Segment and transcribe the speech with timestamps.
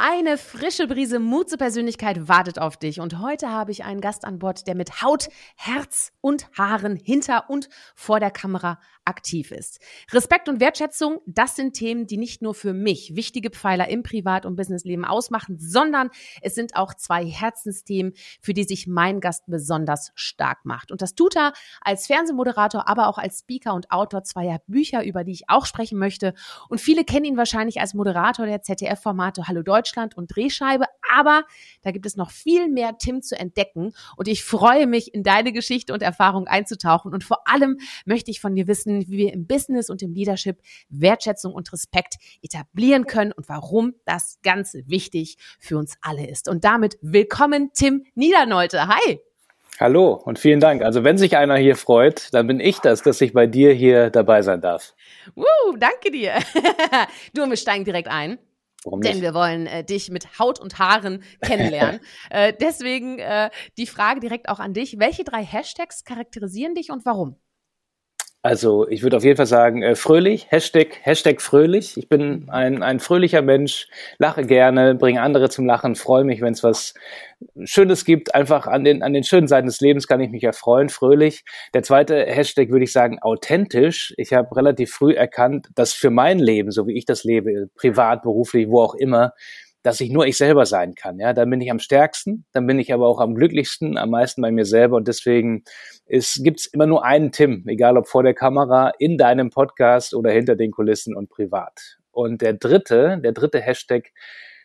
[0.00, 3.00] Eine frische Brise Mut zur Persönlichkeit wartet auf dich.
[3.00, 7.50] Und heute habe ich einen Gast an Bord, der mit Haut, Herz und Haaren hinter
[7.50, 8.78] und vor der Kamera
[9.08, 9.80] aktiv ist.
[10.12, 14.44] Respekt und Wertschätzung, das sind Themen, die nicht nur für mich wichtige Pfeiler im Privat-
[14.46, 16.10] und Businessleben ausmachen, sondern
[16.42, 20.92] es sind auch zwei Herzensthemen, für die sich mein Gast besonders stark macht.
[20.92, 25.24] Und das tut er als Fernsehmoderator, aber auch als Speaker und Autor zweier Bücher, über
[25.24, 26.34] die ich auch sprechen möchte.
[26.68, 30.84] Und viele kennen ihn wahrscheinlich als Moderator der ZDF-Formate Hallo Deutschland und Drehscheibe,
[31.14, 31.44] aber
[31.82, 33.92] da gibt es noch viel mehr Tim zu entdecken.
[34.16, 37.12] Und ich freue mich, in deine Geschichte und Erfahrung einzutauchen.
[37.12, 40.60] Und vor allem möchte ich von dir wissen, wie wir im Business und im Leadership
[40.90, 46.48] Wertschätzung und Respekt etablieren können und warum das ganz wichtig für uns alle ist.
[46.48, 48.88] Und damit willkommen, Tim Niedernolte.
[48.88, 49.20] Hi!
[49.80, 50.82] Hallo und vielen Dank.
[50.82, 54.10] Also wenn sich einer hier freut, dann bin ich das, dass ich bei dir hier
[54.10, 54.92] dabei sein darf.
[55.36, 56.32] Uh, danke dir.
[57.32, 58.38] du, und wir steigen direkt ein.
[58.84, 59.12] Warum nicht?
[59.12, 62.00] Denn wir wollen äh, dich mit Haut und Haaren kennenlernen.
[62.30, 64.98] äh, deswegen äh, die Frage direkt auch an dich.
[64.98, 67.36] Welche drei Hashtags charakterisieren dich und warum?
[68.48, 71.98] Also ich würde auf jeden Fall sagen, äh, fröhlich, Hashtag, Hashtag fröhlich.
[71.98, 76.54] Ich bin ein, ein fröhlicher Mensch, lache gerne, bringe andere zum Lachen, freue mich, wenn
[76.54, 76.94] es was
[77.64, 78.34] Schönes gibt.
[78.34, 81.44] Einfach an den, an den schönen Seiten des Lebens kann ich mich erfreuen, fröhlich.
[81.74, 84.14] Der zweite Hashtag würde ich sagen, authentisch.
[84.16, 88.22] Ich habe relativ früh erkannt, dass für mein Leben, so wie ich das lebe, privat,
[88.22, 89.34] beruflich, wo auch immer,
[89.88, 91.18] dass ich nur ich selber sein kann.
[91.18, 94.42] Ja, dann bin ich am stärksten, dann bin ich aber auch am glücklichsten, am meisten
[94.42, 95.64] bei mir selber und deswegen
[96.04, 100.30] ist, gibt's immer nur einen Tim, egal ob vor der Kamera, in deinem Podcast oder
[100.30, 101.96] hinter den Kulissen und privat.
[102.10, 104.12] Und der dritte, der dritte Hashtag,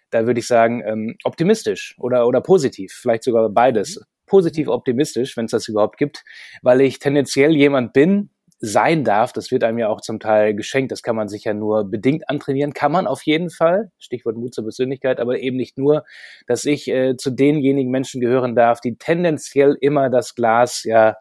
[0.09, 3.95] da würde ich sagen, ähm, optimistisch oder, oder positiv, vielleicht sogar beides.
[3.95, 4.03] Mhm.
[4.25, 6.25] Positiv optimistisch, wenn es das überhaupt gibt,
[6.63, 8.29] weil ich tendenziell jemand bin,
[8.65, 9.33] sein darf.
[9.33, 10.93] Das wird einem ja auch zum Teil geschenkt.
[10.93, 12.73] Das kann man sich ja nur bedingt antrainieren.
[12.73, 13.91] Kann man auf jeden Fall.
[13.99, 16.05] Stichwort Mut zur Persönlichkeit, aber eben nicht nur,
[16.47, 21.17] dass ich äh, zu denjenigen Menschen gehören darf, die tendenziell immer das Glas ja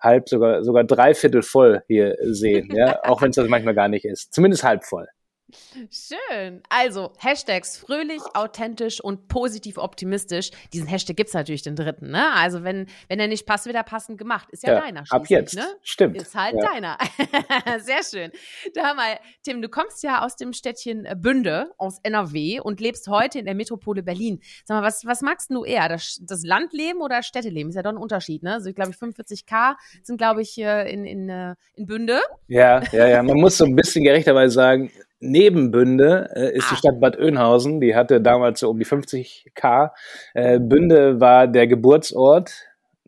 [0.00, 2.70] halb, sogar, sogar dreiviertel voll hier sehen.
[2.74, 4.32] Ja, auch wenn es das manchmal gar nicht ist.
[4.32, 5.06] Zumindest halb voll.
[5.90, 6.60] Schön.
[6.68, 10.50] Also, Hashtags fröhlich, authentisch und positiv optimistisch.
[10.72, 12.32] Diesen Hashtag gibt es natürlich den dritten, ne?
[12.34, 14.48] Also, wenn, wenn er nicht passt, wird er passend gemacht.
[14.50, 15.04] Ist ja, ja deiner.
[15.08, 15.54] Ab jetzt.
[15.54, 15.64] Ne?
[15.82, 16.16] Stimmt.
[16.16, 16.72] Ist halt ja.
[16.72, 16.98] deiner.
[17.78, 18.32] Sehr schön.
[18.74, 23.06] Da mal, Tim, du kommst ja aus dem Städtchen äh, Bünde, aus NRW und lebst
[23.06, 24.40] heute in der Metropole Berlin.
[24.64, 25.88] Sag mal, was, was magst du eher?
[25.88, 27.70] Das, das Landleben oder Städteleben?
[27.70, 28.54] Ist ja doch ein Unterschied, ne?
[28.54, 32.20] Also, ich glaube, 45k sind, glaube ich, in, in, äh, in Bünde.
[32.48, 33.22] Ja, ja, ja.
[33.22, 36.68] Man muss so ein bisschen gerechterweise sagen, Neben Bünde äh, ist ah.
[36.72, 39.90] die Stadt Bad Oeynhausen, die hatte damals so um die 50k.
[40.34, 42.52] Äh, Bünde war der Geburtsort.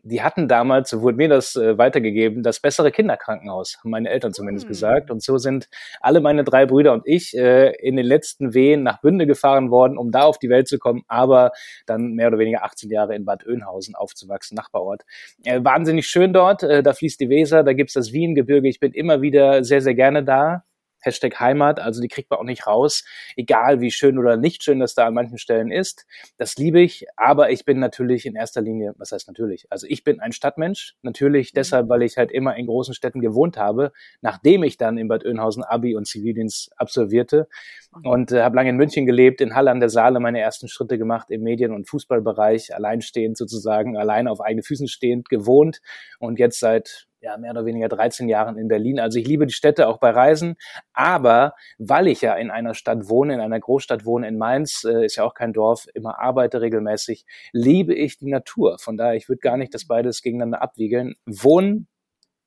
[0.01, 4.33] Die hatten damals, so wurde mir das äh, weitergegeben, das bessere Kinderkrankenhaus, haben meine Eltern
[4.33, 4.69] zumindest hm.
[4.69, 5.11] gesagt.
[5.11, 5.69] Und so sind
[5.99, 9.97] alle meine drei Brüder und ich äh, in den letzten Wehen nach Bünde gefahren worden,
[9.97, 11.51] um da auf die Welt zu kommen, aber
[11.85, 15.03] dann mehr oder weniger 18 Jahre in Bad Oeynhausen aufzuwachsen, Nachbarort.
[15.43, 18.69] Äh, wahnsinnig schön dort, äh, da fließt die Weser, da gibt's das Wiengebirge.
[18.69, 20.63] Ich bin immer wieder sehr, sehr gerne da.
[21.01, 23.05] Hashtag Heimat, also die kriegt man auch nicht raus,
[23.35, 26.05] egal wie schön oder nicht schön das da an manchen Stellen ist.
[26.37, 29.65] Das liebe ich, aber ich bin natürlich in erster Linie, was heißt natürlich?
[29.69, 31.55] Also ich bin ein Stadtmensch, natürlich mhm.
[31.55, 35.25] deshalb, weil ich halt immer in großen Städten gewohnt habe, nachdem ich dann in Bad
[35.25, 37.47] Oeynhausen Abi und Zivildienst absolvierte
[37.95, 38.09] mhm.
[38.09, 40.97] und äh, habe lange in München gelebt, in Halle an der Saale meine ersten Schritte
[40.97, 45.81] gemacht im Medien- und Fußballbereich, alleinstehend sozusagen, allein auf eigene Füßen stehend gewohnt
[46.19, 48.99] und jetzt seit ja, mehr oder weniger 13 Jahren in Berlin.
[48.99, 50.55] Also ich liebe die Städte auch bei Reisen,
[50.93, 55.05] aber weil ich ja in einer Stadt wohne, in einer Großstadt wohne, in Mainz, äh,
[55.05, 58.77] ist ja auch kein Dorf, immer arbeite regelmäßig, liebe ich die Natur.
[58.79, 61.15] Von daher, ich würde gar nicht das beides gegeneinander abwiegeln.
[61.25, 61.87] Wohnen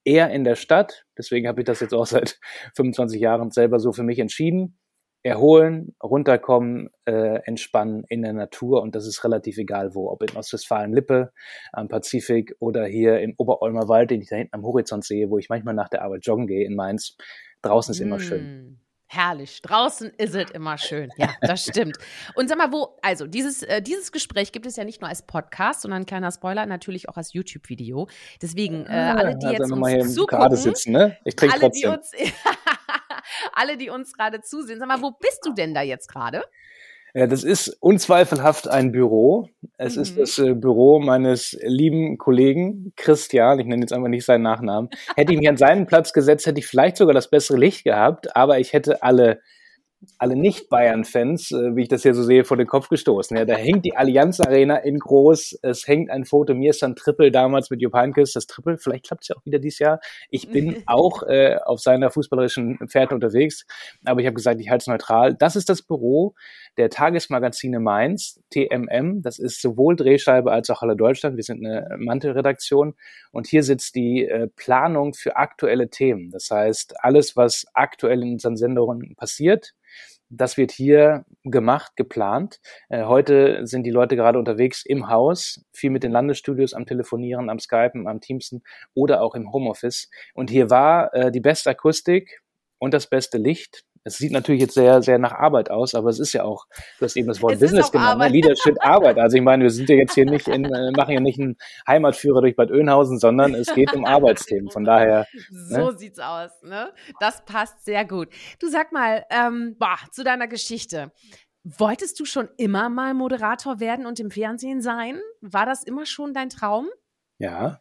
[0.05, 2.39] eher in der Stadt, deswegen habe ich das jetzt auch seit
[2.77, 4.79] 25 Jahren selber so für mich entschieden
[5.23, 10.37] erholen, runterkommen, äh, entspannen in der Natur und das ist relativ egal wo, ob in
[10.37, 11.33] Ostwestfalen-Lippe,
[11.73, 15.39] am Pazifik oder hier im Oberolmer Wald, den ich da hinten am Horizont sehe, wo
[15.39, 17.17] ich manchmal nach der Arbeit joggen gehe in Mainz.
[17.63, 18.03] Draußen ist mm.
[18.03, 18.81] immer schön.
[19.15, 19.61] Herrlich.
[19.61, 21.11] Draußen ist es immer schön.
[21.19, 21.99] Ja, das stimmt.
[22.35, 25.21] Und sag mal, wo, also dieses, äh, dieses Gespräch gibt es ja nicht nur als
[25.21, 28.09] Podcast, sondern ein kleiner Spoiler, natürlich auch als YouTube-Video.
[28.41, 31.19] Deswegen, äh, ah, alle, die jetzt uns zugucken, sitzen, ne?
[31.27, 31.91] Ich trinke trotzdem.
[31.91, 32.11] Die uns,
[33.53, 34.79] alle, die uns gerade zusehen.
[34.79, 36.43] Sag mal, wo bist du denn da jetzt gerade?
[37.15, 39.51] Ja, das ist unzweifelhaft ein Büro.
[39.77, 40.03] Es mhm.
[40.03, 43.59] ist das äh, Büro meines lieben Kollegen Christian.
[43.59, 44.89] Ich nenne jetzt einfach nicht seinen Nachnamen.
[45.15, 48.35] Hätte ich mich an seinen Platz gesetzt, hätte ich vielleicht sogar das bessere Licht gehabt,
[48.35, 49.41] aber ich hätte alle
[50.19, 53.37] alle Nicht-Bayern-Fans, äh, wie ich das hier so sehe, vor den Kopf gestoßen.
[53.37, 55.59] Ja, da hängt die Allianz Arena in groß.
[55.63, 56.55] Es hängt ein Foto.
[56.55, 58.33] Mir ist dann Triple damals mit Jupp Heynckes.
[58.33, 60.01] Das Triple, vielleicht klappt es ja auch wieder dieses Jahr.
[60.31, 63.67] Ich bin auch äh, auf seiner fußballerischen Pferde unterwegs.
[64.05, 65.35] Aber ich habe gesagt, ich halte es neutral.
[65.35, 66.35] Das ist das Büro
[66.79, 69.23] der Tagesmagazine Mainz, TMM.
[69.23, 71.37] Das ist sowohl Drehscheibe als auch Halle Deutschland.
[71.37, 72.95] Wir sind eine Mantelredaktion.
[73.31, 76.31] Und hier sitzt die äh, Planung für aktuelle Themen.
[76.31, 79.75] Das heißt, alles, was aktuell in unseren Sendungen passiert,
[80.33, 82.61] das wird hier gemacht, geplant.
[82.89, 87.51] Äh, heute sind die Leute gerade unterwegs im Haus, viel mit den Landesstudios am Telefonieren,
[87.51, 88.63] am Skypen, am Teamsen
[88.95, 90.11] oder auch im Homeoffice.
[90.35, 92.41] Und hier war äh, die beste Akustik
[92.79, 93.85] und das beste Licht.
[94.05, 96.67] Es sieht natürlich jetzt sehr, sehr nach Arbeit aus, aber es ist ja auch,
[96.99, 98.29] du hast eben das Wort es Business genannt, ne?
[98.29, 99.19] Leadership Arbeit.
[99.19, 101.57] Also ich meine, wir sind ja jetzt hier nicht in, äh, machen ja nicht einen
[101.87, 104.71] Heimatführer durch Bad Oeynhausen, sondern es geht um Arbeitsthemen.
[104.71, 105.27] Von daher.
[105.51, 105.99] So ne?
[105.99, 106.93] sieht's aus, ne?
[107.21, 108.29] Das passt sehr gut.
[108.59, 111.13] Du sag mal, ähm, boah, zu deiner Geschichte.
[111.65, 115.21] Wolltest du schon immer mal Moderator werden und im Fernsehen sein?
[115.41, 116.89] War das immer schon dein Traum?
[117.39, 117.81] Ja.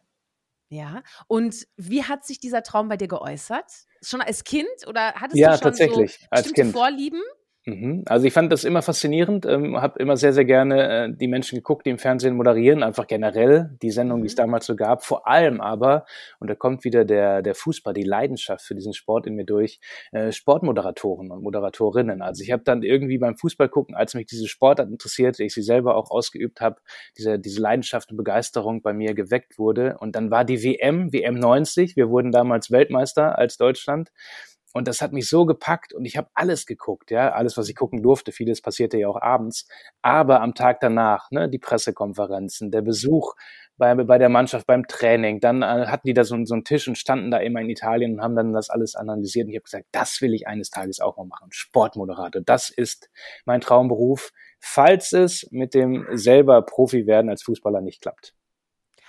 [0.72, 1.02] Ja.
[1.26, 3.70] Und wie hat sich dieser Traum bei dir geäußert?
[4.00, 6.72] Schon als Kind oder hattest ja, du schon tatsächlich, so als kind.
[6.72, 7.20] Vorlieben?
[7.64, 8.02] Mhm.
[8.06, 11.54] Also ich fand das immer faszinierend, ähm, habe immer sehr, sehr gerne äh, die Menschen
[11.56, 14.38] geguckt, die im Fernsehen moderieren, einfach generell die Sendung, die es mhm.
[14.38, 15.04] damals so gab.
[15.04, 16.04] Vor allem aber,
[16.40, 19.78] und da kommt wieder der, der Fußball, die Leidenschaft für diesen Sport in mir durch,
[20.10, 22.20] äh, Sportmoderatoren und Moderatorinnen.
[22.20, 25.62] Also ich habe dann irgendwie beim Fußball gucken, als mich diese Sportart interessierte, ich sie
[25.62, 26.80] selber auch ausgeübt habe,
[27.16, 29.98] diese, diese Leidenschaft und Begeisterung bei mir geweckt wurde.
[30.00, 34.10] Und dann war die WM, WM 90, wir wurden damals Weltmeister als Deutschland.
[34.72, 37.76] Und das hat mich so gepackt und ich habe alles geguckt, ja, alles, was ich
[37.76, 38.32] gucken durfte.
[38.32, 39.66] Vieles passierte ja auch abends.
[40.00, 43.34] Aber am Tag danach, ne, die Pressekonferenzen, der Besuch
[43.76, 46.88] bei, bei der Mannschaft beim Training, dann äh, hatten die da so, so einen Tisch
[46.88, 49.46] und standen da immer in Italien und haben dann das alles analysiert.
[49.46, 51.48] Und ich habe gesagt, das will ich eines Tages auch mal machen.
[51.50, 53.10] Sportmoderator, das ist
[53.44, 54.30] mein Traumberuf,
[54.60, 58.34] falls es mit dem selber Profi werden als Fußballer nicht klappt.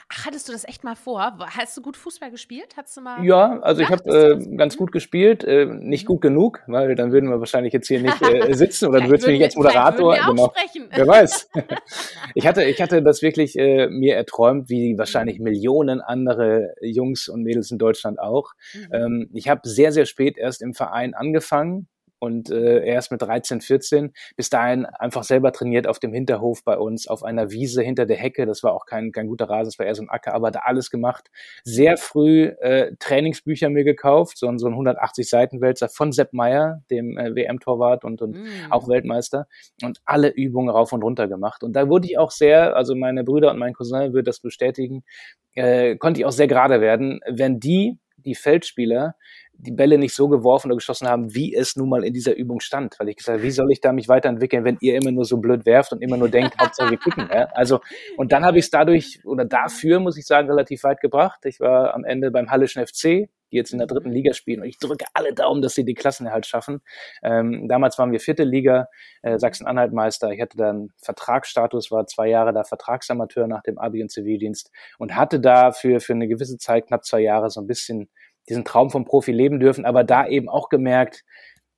[0.10, 1.38] Ach, hattest du das echt mal vor?
[1.40, 2.76] Hast du gut Fußball gespielt?
[2.78, 6.08] Hattest du mal ja, also ich habe äh, ganz gut gespielt, äh, nicht mhm.
[6.08, 9.28] gut genug, weil dann würden wir wahrscheinlich jetzt hier nicht äh, sitzen oder du würdest
[9.28, 10.16] mich als Moderator.
[10.16, 10.54] Genau.
[10.56, 10.90] Sprechen.
[10.92, 11.50] Wer weiß.
[12.36, 15.46] ich hatte, ich hatte das wirklich äh, mir erträumt, wie wahrscheinlich mhm.
[15.46, 18.52] Millionen andere Jungs und Mädels in Deutschland auch.
[18.74, 18.94] Mhm.
[18.94, 21.88] Ähm, ich habe sehr, sehr spät erst im Verein angefangen
[22.24, 26.78] und äh, erst mit 13, 14 bis dahin einfach selber trainiert auf dem Hinterhof bei
[26.78, 28.46] uns, auf einer Wiese hinter der Hecke.
[28.46, 30.60] Das war auch kein, kein guter Rasen, das war eher so ein Acker, aber da
[30.60, 31.30] alles gemacht.
[31.66, 36.82] Sehr früh äh, Trainingsbücher mir gekauft, so, so ein 180 Seiten Wälzer von Sepp Meyer,
[36.90, 38.72] dem äh, WM-Torwart und, und mm.
[38.72, 39.48] auch Weltmeister
[39.84, 41.62] und alle Übungen rauf und runter gemacht.
[41.62, 45.04] Und da wurde ich auch sehr, also meine Brüder und mein Cousin würden das bestätigen,
[45.56, 49.16] äh, konnte ich auch sehr gerade werden, wenn die die Feldspieler
[49.56, 52.60] die Bälle nicht so geworfen oder geschossen haben, wie es nun mal in dieser Übung
[52.60, 52.96] stand.
[53.00, 55.38] Weil ich gesagt habe, wie soll ich da mich weiterentwickeln, wenn ihr immer nur so
[55.38, 57.30] blöd werft und immer nur denkt, Hauptsache wir kicken.
[57.32, 57.48] Ja?
[57.54, 57.80] Also,
[58.18, 61.46] und dann habe ich es dadurch oder dafür, muss ich sagen, relativ weit gebracht.
[61.46, 64.62] Ich war am Ende beim Hallischen FC, die jetzt in der dritten Liga spielen.
[64.62, 66.82] Und ich drücke alle Daumen, dass sie die Klassenerhalt schaffen.
[67.22, 68.88] Ähm, damals waren wir vierte Liga,
[69.22, 70.32] äh, Sachsen-Anhalt Meister.
[70.32, 75.16] Ich hatte dann Vertragsstatus, war zwei Jahre da Vertragsamateur nach dem Abi und Zivildienst und
[75.16, 78.10] hatte da für, für eine gewisse Zeit, knapp zwei Jahre, so ein bisschen
[78.50, 81.24] diesen Traum vom Profi leben dürfen, aber da eben auch gemerkt,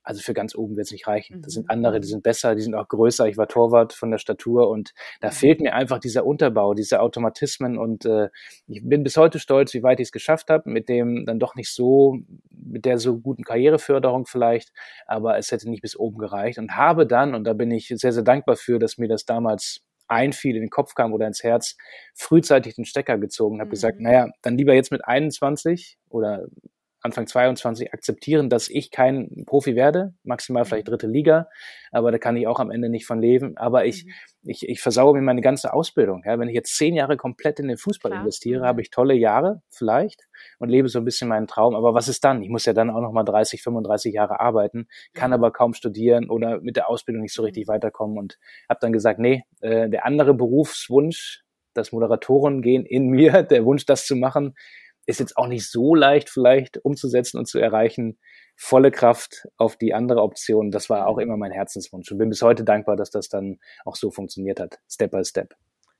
[0.06, 1.42] also für ganz oben wird es nicht reichen.
[1.42, 1.70] Das sind mhm.
[1.70, 3.26] andere, die sind besser, die sind auch größer.
[3.26, 7.76] Ich war Torwart von der Statur und da fehlt mir einfach dieser Unterbau, diese Automatismen
[7.76, 8.28] und äh,
[8.68, 11.56] ich bin bis heute stolz, wie weit ich es geschafft habe, mit dem dann doch
[11.56, 12.18] nicht so,
[12.50, 14.72] mit der so guten Karriereförderung vielleicht,
[15.06, 18.12] aber es hätte nicht bis oben gereicht und habe dann, und da bin ich sehr,
[18.12, 21.76] sehr dankbar für, dass mir das damals einfiel, in den Kopf kam oder ins Herz,
[22.14, 23.70] frühzeitig den Stecker gezogen, habe mhm.
[23.70, 26.46] gesagt, naja, dann lieber jetzt mit 21 oder
[27.06, 30.66] Anfang 22 akzeptieren, dass ich kein Profi werde, maximal mhm.
[30.66, 31.48] vielleicht dritte Liga,
[31.90, 33.56] aber da kann ich auch am Ende nicht von leben.
[33.56, 34.10] Aber ich, mhm.
[34.50, 36.22] ich, ich versaue mir meine ganze Ausbildung.
[36.26, 38.22] Ja, wenn ich jetzt zehn Jahre komplett in den Fußball Klar.
[38.22, 38.66] investiere, mhm.
[38.66, 40.26] habe ich tolle Jahre vielleicht
[40.58, 41.74] und lebe so ein bisschen meinen Traum.
[41.74, 42.42] Aber was ist dann?
[42.42, 46.28] Ich muss ja dann auch noch mal 30, 35 Jahre arbeiten, kann aber kaum studieren
[46.28, 50.04] oder mit der Ausbildung nicht so richtig weiterkommen und habe dann gesagt, nee, äh, der
[50.04, 51.42] andere Berufswunsch,
[51.74, 54.54] das Moderatoren gehen in mir, der Wunsch, das zu machen,
[55.06, 58.18] ist jetzt auch nicht so leicht vielleicht umzusetzen und zu erreichen.
[58.56, 60.70] Volle Kraft auf die andere Option.
[60.70, 61.22] Das war auch mhm.
[61.22, 64.78] immer mein Herzenswunsch und bin bis heute dankbar, dass das dann auch so funktioniert hat,
[64.88, 65.54] Step by Step.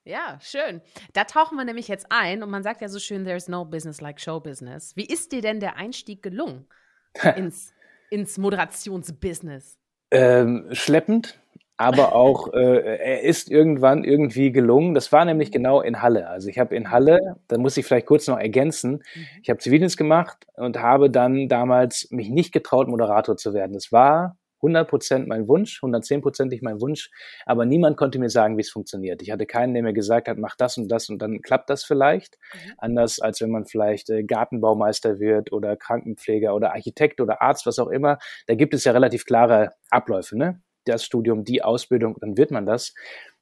[0.05, 0.83] Ja, schön.
[1.15, 4.01] Da tauchen wir nämlich jetzt ein und man sagt ja so schön, there's no business
[4.01, 4.95] like show business.
[4.95, 6.67] Wie ist dir denn der Einstieg gelungen
[7.37, 7.73] ins,
[8.11, 9.79] ins Moderationsbusiness?
[10.13, 11.41] Ähm, schleppend,
[11.77, 14.95] aber auch äh, er ist irgendwann irgendwie gelungen.
[14.95, 16.29] Das war nämlich genau in Halle.
[16.29, 19.27] Also ich habe in Halle, da muss ich vielleicht kurz noch ergänzen, mhm.
[19.43, 23.75] ich habe Zivildienst gemacht und habe dann damals mich nicht getraut, Moderator zu werden.
[23.75, 27.11] Das war 100% mein Wunsch, 110%ig mein Wunsch,
[27.45, 29.21] aber niemand konnte mir sagen, wie es funktioniert.
[29.23, 31.85] Ich hatte keinen, der mir gesagt hat, mach das und das und dann klappt das
[31.85, 32.39] vielleicht.
[32.55, 32.73] Mhm.
[32.79, 37.79] Anders als wenn man vielleicht äh, Gartenbaumeister wird oder Krankenpfleger oder Architekt oder Arzt, was
[37.79, 38.19] auch immer.
[38.47, 40.61] Da gibt es ja relativ klare Abläufe, ne?
[40.87, 42.95] Das Studium, die Ausbildung, dann wird man das.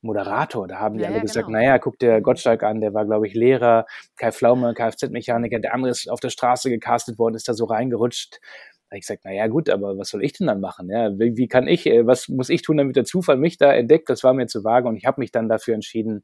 [0.05, 0.69] Moderator.
[0.69, 1.59] Da haben die ja, alle ja, gesagt, genau.
[1.59, 3.87] naja, guck der Gottschalk an, der war, glaube ich, Lehrer,
[4.17, 8.35] Kai Pflaume, Kfz-Mechaniker, der andere ist auf der Straße gecastet worden, ist da so reingerutscht.
[8.35, 10.91] Da habe ich gesagt, naja, gut, aber was soll ich denn dann machen?
[10.91, 13.73] Ja, wie, wie kann ich, äh, was muss ich tun, damit der Zufall mich da
[13.73, 14.11] entdeckt?
[14.11, 16.23] Das war mir zu vage und ich habe mich dann dafür entschieden,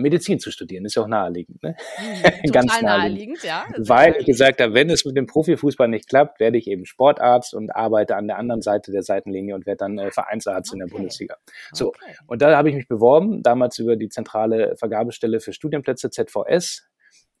[0.00, 0.84] Medizin zu studieren.
[0.84, 1.62] Ist ja auch naheliegend.
[1.62, 1.76] Ne?
[1.98, 3.66] Mhm, Ganz naheliegend, naheliegend ja.
[3.78, 7.54] Weil ich gesagt habe, wenn es mit dem Profifußball nicht klappt, werde ich eben Sportarzt
[7.54, 10.80] und arbeite an der anderen Seite der Seitenlinie und werde dann äh, Vereinsarzt okay.
[10.80, 11.36] in der Bundesliga.
[11.72, 12.14] So, okay.
[12.26, 16.88] und da habe ich mich beworben, damals über die zentrale Vergabestelle für Studienplätze ZVS.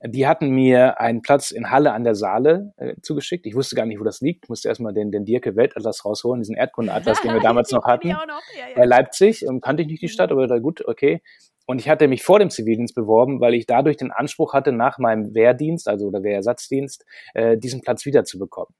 [0.00, 3.46] Die hatten mir einen Platz in Halle an der Saale äh, zugeschickt.
[3.46, 4.44] Ich wusste gar nicht, wo das liegt.
[4.44, 8.10] Ich musste erstmal den, den Dirke Weltatlas rausholen, diesen Erdkundeatlas, den wir damals noch hatten.
[8.10, 8.18] Noch.
[8.56, 8.76] Ja, ja.
[8.76, 10.10] Bei Leipzig, und kannte ich nicht die mhm.
[10.10, 11.20] Stadt, aber da gut, okay.
[11.68, 14.96] Und ich hatte mich vor dem Zivildienst beworben, weil ich dadurch den Anspruch hatte, nach
[14.96, 18.74] meinem Wehrdienst, also oder Wehrersatzdienst, äh, diesen Platz wiederzubekommen.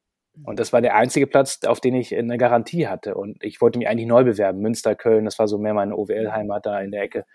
[0.45, 3.14] Und das war der einzige Platz, auf den ich eine Garantie hatte.
[3.14, 4.61] Und ich wollte mich eigentlich neu bewerben.
[4.61, 7.26] Münster, Köln, das war so mehr meine OWL-Heimat da in der Ecke.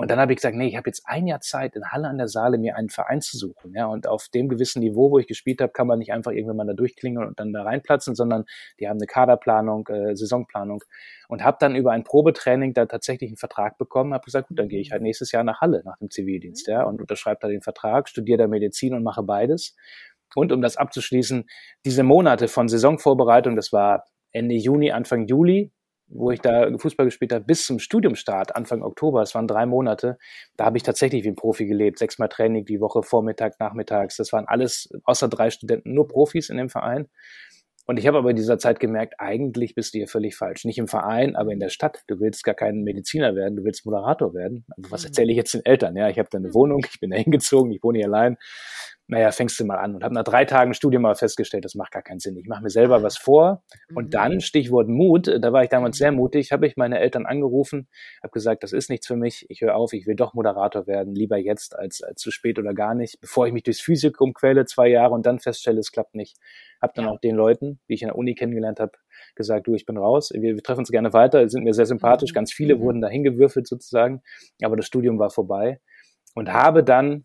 [0.00, 2.16] Und dann habe ich gesagt, nee, ich habe jetzt ein Jahr Zeit, in Halle an
[2.16, 3.74] der Saale mir einen Verein zu suchen.
[3.74, 6.56] Ja, und auf dem gewissen Niveau, wo ich gespielt habe, kann man nicht einfach irgendwann
[6.56, 8.46] mal da durchklingeln und dann da reinplatzen, sondern
[8.80, 10.82] die haben eine Kaderplanung, äh, Saisonplanung.
[11.28, 14.70] Und habe dann über ein Probetraining da tatsächlich einen Vertrag bekommen, habe gesagt, gut, dann
[14.70, 17.60] gehe ich halt nächstes Jahr nach Halle nach dem Zivildienst, ja, und unterschreibe da den
[17.60, 19.76] Vertrag, studiere da Medizin und mache beides.
[20.34, 21.44] Und um das abzuschließen,
[21.84, 25.72] diese Monate von Saisonvorbereitung, das war Ende Juni, Anfang Juli,
[26.10, 30.18] wo ich da Fußball gespielt habe, bis zum Studiumstart, Anfang Oktober, es waren drei Monate,
[30.56, 31.98] da habe ich tatsächlich wie ein Profi gelebt.
[31.98, 34.16] Sechsmal Training die Woche, Vormittag, Nachmittags.
[34.16, 37.08] Das waren alles, außer drei Studenten, nur Profis in dem Verein.
[37.86, 40.64] Und ich habe aber in dieser Zeit gemerkt, eigentlich bist du hier völlig falsch.
[40.64, 42.04] Nicht im Verein, aber in der Stadt.
[42.06, 44.64] Du willst gar kein Mediziner werden, du willst Moderator werden.
[44.76, 45.08] Also was mhm.
[45.08, 45.96] erzähle ich jetzt den Eltern?
[45.96, 48.36] Ja, ich habe da eine Wohnung, ich bin da hingezogen, ich wohne hier allein
[49.10, 49.96] naja, fängst du mal an.
[49.96, 52.36] Und habe nach drei Tagen Studium mal festgestellt, das macht gar keinen Sinn.
[52.36, 53.64] Ich mache mir selber was vor.
[53.92, 54.10] Und mhm.
[54.10, 57.88] dann, Stichwort Mut, da war ich damals sehr mutig, habe ich meine Eltern angerufen,
[58.22, 61.14] habe gesagt, das ist nichts für mich, ich höre auf, ich will doch Moderator werden,
[61.14, 64.64] lieber jetzt als, als zu spät oder gar nicht, bevor ich mich durchs Physikum quäle,
[64.64, 66.36] zwei Jahre und dann feststelle, es klappt nicht.
[66.80, 67.10] Habe dann ja.
[67.10, 68.92] auch den Leuten, die ich in der Uni kennengelernt habe,
[69.34, 72.30] gesagt, du, ich bin raus, wir, wir treffen uns gerne weiter, sind mir sehr sympathisch,
[72.30, 72.34] mhm.
[72.34, 72.80] ganz viele mhm.
[72.80, 74.22] wurden da hingewürfelt sozusagen,
[74.62, 75.80] aber das Studium war vorbei
[76.34, 77.24] und habe dann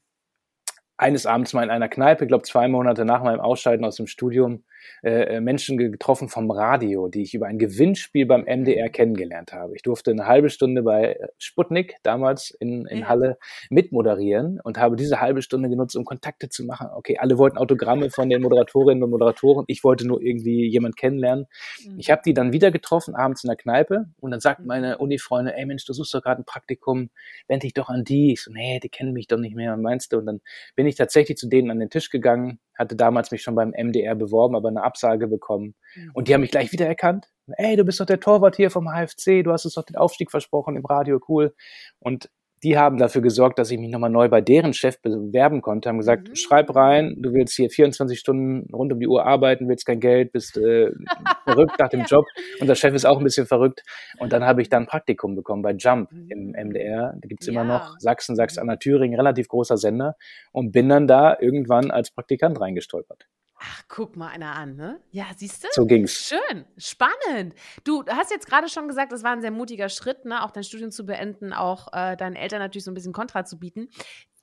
[0.97, 4.63] eines Abends mal in einer Kneipe, glaube zwei Monate nach meinem Ausscheiden aus dem Studium,
[5.03, 9.75] äh, äh, Menschen getroffen vom Radio, die ich über ein Gewinnspiel beim MDR kennengelernt habe.
[9.75, 13.37] Ich durfte eine halbe Stunde bei Sputnik damals in, in Halle
[13.69, 16.87] mitmoderieren und habe diese halbe Stunde genutzt, um Kontakte zu machen.
[16.95, 19.65] Okay, alle wollten Autogramme von den Moderatorinnen und Moderatoren.
[19.67, 21.45] Ich wollte nur irgendwie jemand kennenlernen.
[21.85, 21.99] Mhm.
[21.99, 24.67] Ich habe die dann wieder getroffen, abends in der Kneipe und dann sagt mhm.
[24.67, 27.09] meine Uni-Freunde, ey Mensch, du suchst doch gerade ein Praktikum,
[27.47, 28.33] wend dich doch an die.
[28.33, 30.17] Ich so, nee, die kennen mich doch nicht mehr, meinst du?
[30.17, 30.41] Und dann
[30.75, 34.15] bin ich tatsächlich zu denen an den Tisch gegangen, hatte damals mich schon beim MDR
[34.15, 35.75] beworben, aber eine Absage bekommen.
[35.95, 36.11] Mhm.
[36.13, 37.27] Und die haben mich gleich wieder erkannt.
[37.57, 40.31] Ey, du bist doch der Torwart hier vom HFC, du hast uns doch den Aufstieg
[40.31, 41.53] versprochen im Radio, cool.
[41.99, 42.29] Und
[42.65, 45.99] die haben dafür gesorgt, dass ich mich nochmal neu bei deren Chef bewerben konnte, haben
[45.99, 46.35] gesagt, mhm.
[46.35, 50.31] schreib rein, du willst hier 24 Stunden rund um die Uhr arbeiten, willst kein Geld,
[50.31, 50.89] bist äh,
[51.43, 52.05] verrückt nach dem ja.
[52.07, 52.25] Job
[52.59, 53.83] und der Chef ist auch ein bisschen verrückt.
[54.17, 57.53] Und dann habe ich dann Praktikum bekommen bei Jump im MDR, da gibt's ja.
[57.53, 60.15] immer noch Sachsen, Sachsen-Anhalt, Thüringen, relativ großer Sender
[60.51, 63.27] und bin dann da irgendwann als Praktikant reingestolpert.
[63.57, 64.99] Ach, guck mal einer an, ne?
[65.11, 65.67] Ja, siehst du?
[65.71, 66.11] So ging's.
[66.13, 67.55] Schön, spannend.
[67.83, 70.43] Du hast jetzt gerade schon gesagt, das war ein sehr mutiger Schritt, ne?
[70.43, 73.57] auch dein Studium zu beenden, auch äh, deinen Eltern natürlich so ein bisschen Kontra zu
[73.57, 73.87] bieten.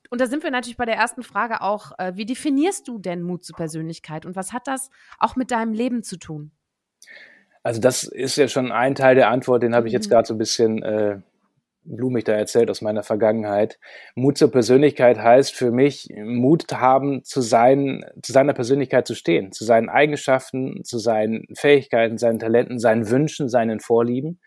[0.09, 3.21] Und da sind wir natürlich bei der ersten Frage auch, äh, wie definierst du denn
[3.21, 4.89] Mut zur Persönlichkeit und was hat das
[5.19, 6.51] auch mit deinem Leben zu tun?
[7.63, 10.11] Also das ist ja schon ein Teil der Antwort, den habe ich jetzt mhm.
[10.11, 11.19] gerade so ein bisschen äh,
[11.85, 13.79] blumig da erzählt aus meiner Vergangenheit.
[14.15, 19.51] Mut zur Persönlichkeit heißt für mich, Mut haben, zu sein, zu seiner Persönlichkeit zu stehen,
[19.51, 24.39] zu seinen Eigenschaften, zu seinen Fähigkeiten, seinen Talenten, seinen Wünschen, seinen Vorlieben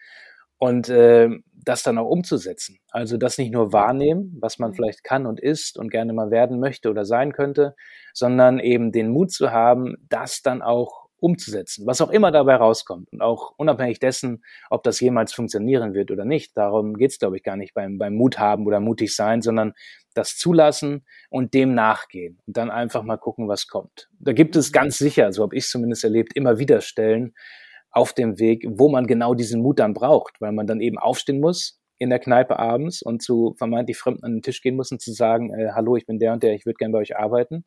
[0.59, 2.78] und äh, das dann auch umzusetzen.
[2.90, 4.75] Also das nicht nur wahrnehmen, was man mhm.
[4.75, 7.75] vielleicht kann und ist und gerne mal werden möchte oder sein könnte,
[8.14, 13.13] sondern eben den Mut zu haben, das dann auch umzusetzen, was auch immer dabei rauskommt.
[13.13, 16.57] Und auch unabhängig dessen, ob das jemals funktionieren wird oder nicht.
[16.57, 19.73] Darum geht es, glaube ich, gar nicht beim, beim Mut haben oder mutig sein, sondern
[20.15, 24.09] das zulassen und dem nachgehen und dann einfach mal gucken, was kommt.
[24.19, 27.35] Da gibt es ganz sicher, so habe ich zumindest erlebt, immer wieder Stellen
[27.91, 31.41] auf dem Weg, wo man genau diesen Mut dann braucht, weil man dann eben aufstehen
[31.41, 35.01] muss in der Kneipe abends und zu vermeintlich Fremden an den Tisch gehen muss und
[35.01, 37.65] zu sagen, äh, hallo, ich bin der und der, ich würde gerne bei euch arbeiten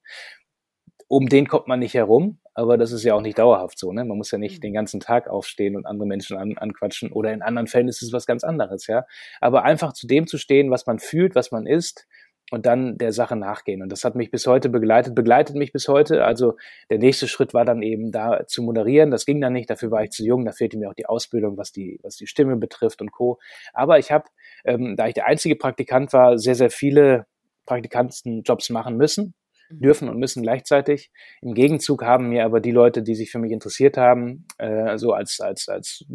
[1.10, 3.92] um den kommt man nicht herum, aber das ist ja auch nicht dauerhaft so.
[3.92, 4.06] Ne?
[4.06, 4.62] Man muss ja nicht mhm.
[4.62, 8.14] den ganzen Tag aufstehen und andere Menschen an, anquatschen oder in anderen Fällen ist es
[8.14, 9.06] was ganz anderes, ja.
[9.42, 12.08] Aber einfach zu dem zu stehen, was man fühlt, was man ist
[12.52, 13.82] und dann der Sache nachgehen.
[13.82, 16.24] Und das hat mich bis heute begleitet, begleitet mich bis heute.
[16.26, 16.58] Also
[16.92, 19.10] der nächste Schritt war dann eben da zu moderieren.
[19.10, 21.58] Das ging dann nicht, dafür war ich zu jung, da fehlte mir auch die Ausbildung,
[21.58, 23.40] was die, was die Stimme betrifft und Co.
[23.74, 24.26] Aber ich habe,
[24.64, 27.26] ähm, da ich der einzige Praktikant war, sehr, sehr viele
[27.66, 29.34] Praktikantenjobs machen müssen.
[29.70, 31.12] Dürfen und müssen gleichzeitig.
[31.42, 35.14] Im Gegenzug haben mir aber die Leute, die sich für mich interessiert haben, äh, so
[35.14, 36.06] als, als, als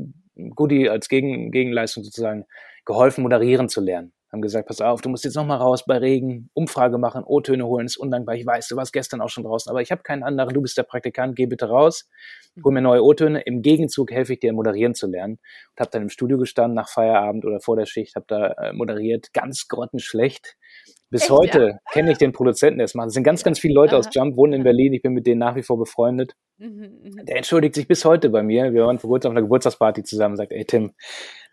[0.54, 2.44] Goodie, als Gegen, Gegenleistung sozusagen,
[2.84, 6.50] geholfen, moderieren zu lernen haben gesagt, pass auf, du musst jetzt nochmal raus bei Regen,
[6.54, 8.34] Umfrage machen, O-Töne holen, ist undankbar.
[8.34, 10.76] Ich weiß, du warst gestern auch schon draußen, aber ich habe keinen anderen, du bist
[10.76, 12.10] der Praktikant, geh bitte raus,
[12.62, 13.40] hol mir neue O-Töne.
[13.42, 15.34] Im Gegenzug helfe ich dir, moderieren zu lernen.
[15.34, 18.72] Und habe dann im Studio gestanden nach Feierabend oder vor der Schicht, habe da äh,
[18.72, 20.56] moderiert, ganz grottenschlecht.
[21.14, 21.78] Bis Echt, heute ja?
[21.92, 23.06] kenne ich den Produzenten, macht.
[23.06, 24.00] Es sind ganz, ganz viele Leute Aha.
[24.00, 24.92] aus Jump, wohnen in Berlin.
[24.94, 26.34] Ich bin mit denen nach wie vor befreundet.
[26.58, 27.26] Mhm, mhm.
[27.26, 28.72] Der entschuldigt sich bis heute bei mir.
[28.72, 30.92] Wir waren vor kurzem auf einer Geburtstagsparty zusammen und sagt, ey Tim,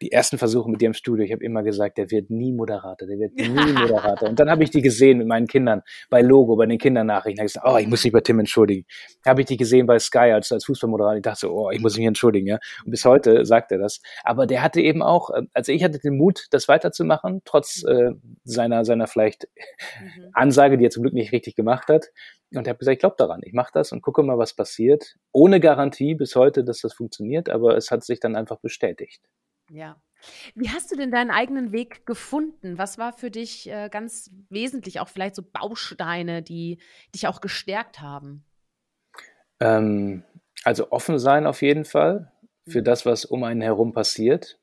[0.02, 3.08] die ersten Versuche mit dir im Studio, ich habe immer gesagt, der wird nie Moderator,
[3.08, 4.30] der wird nie Moderator.
[4.30, 7.38] Und dann habe ich die gesehen mit meinen Kindern bei Logo, bei den Kindernachrichten.
[7.38, 8.86] Da habe ich gesagt, oh, ich muss mich bei Tim entschuldigen.
[9.26, 11.18] Habe ich die gesehen bei Sky als, als Fußballmoderator.
[11.18, 12.48] Ich dachte so, oh, ich muss mich entschuldigen.
[12.48, 12.60] Ja.
[12.86, 14.02] Und bis heute sagt er das.
[14.24, 18.12] Aber der hatte eben auch, also ich hatte den Mut, das weiterzumachen, trotz äh,
[18.44, 19.48] seiner, seiner vielleicht
[20.00, 20.30] mhm.
[20.34, 22.08] Ansage, die er zum Glück nicht richtig gemacht hat.
[22.54, 25.18] Und habe gesagt, ich glaube daran, ich mache das und gucke mal, was passiert.
[25.32, 29.22] Ohne Garantie bis heute, dass das funktioniert, aber es hat sich dann einfach bestätigt.
[29.70, 30.02] Ja.
[30.54, 32.78] Wie hast du denn deinen eigenen Weg gefunden?
[32.78, 36.80] Was war für dich äh, ganz wesentlich, auch vielleicht so Bausteine, die
[37.16, 38.44] dich auch gestärkt haben?
[39.60, 40.24] Ähm,
[40.64, 42.32] also offen sein auf jeden Fall
[42.68, 42.86] für mhm.
[42.86, 44.60] das, was um einen herum passiert.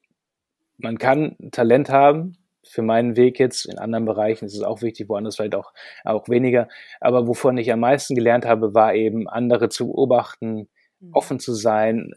[0.77, 2.37] Man kann Talent haben,
[2.71, 3.67] für meinen Weg jetzt.
[3.67, 5.73] In anderen Bereichen ist es auch wichtig, woanders vielleicht auch,
[6.05, 6.69] auch weniger.
[7.01, 10.69] Aber wovon ich am meisten gelernt habe, war eben andere zu beobachten,
[11.01, 11.11] mhm.
[11.13, 12.13] offen zu sein,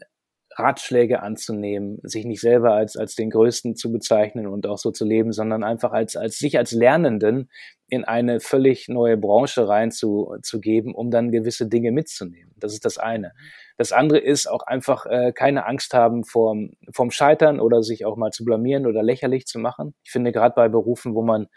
[0.56, 5.04] Ratschläge anzunehmen, sich nicht selber als, als den Größten zu bezeichnen und auch so zu
[5.04, 7.50] leben, sondern einfach als, als sich als Lernenden
[7.88, 12.54] in eine völlig neue Branche reinzugeben, um dann gewisse Dinge mitzunehmen.
[12.56, 13.32] Das ist das eine.
[13.76, 18.16] Das andere ist auch einfach äh, keine Angst haben vorm, vorm Scheitern oder sich auch
[18.16, 19.94] mal zu blamieren oder lächerlich zu machen.
[20.04, 21.48] Ich finde gerade bei Berufen, wo man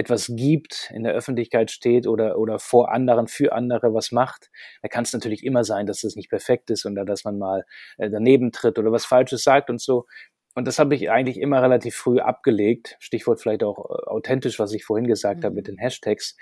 [0.00, 4.50] etwas gibt, in der Öffentlichkeit steht oder, oder vor anderen, für andere was macht,
[4.82, 7.64] da kann es natürlich immer sein, dass es nicht perfekt ist oder dass man mal
[7.98, 10.06] äh, daneben tritt oder was Falsches sagt und so.
[10.54, 12.96] Und das habe ich eigentlich immer relativ früh abgelegt.
[12.98, 15.44] Stichwort vielleicht auch äh, authentisch, was ich vorhin gesagt mhm.
[15.44, 16.36] habe mit den Hashtags.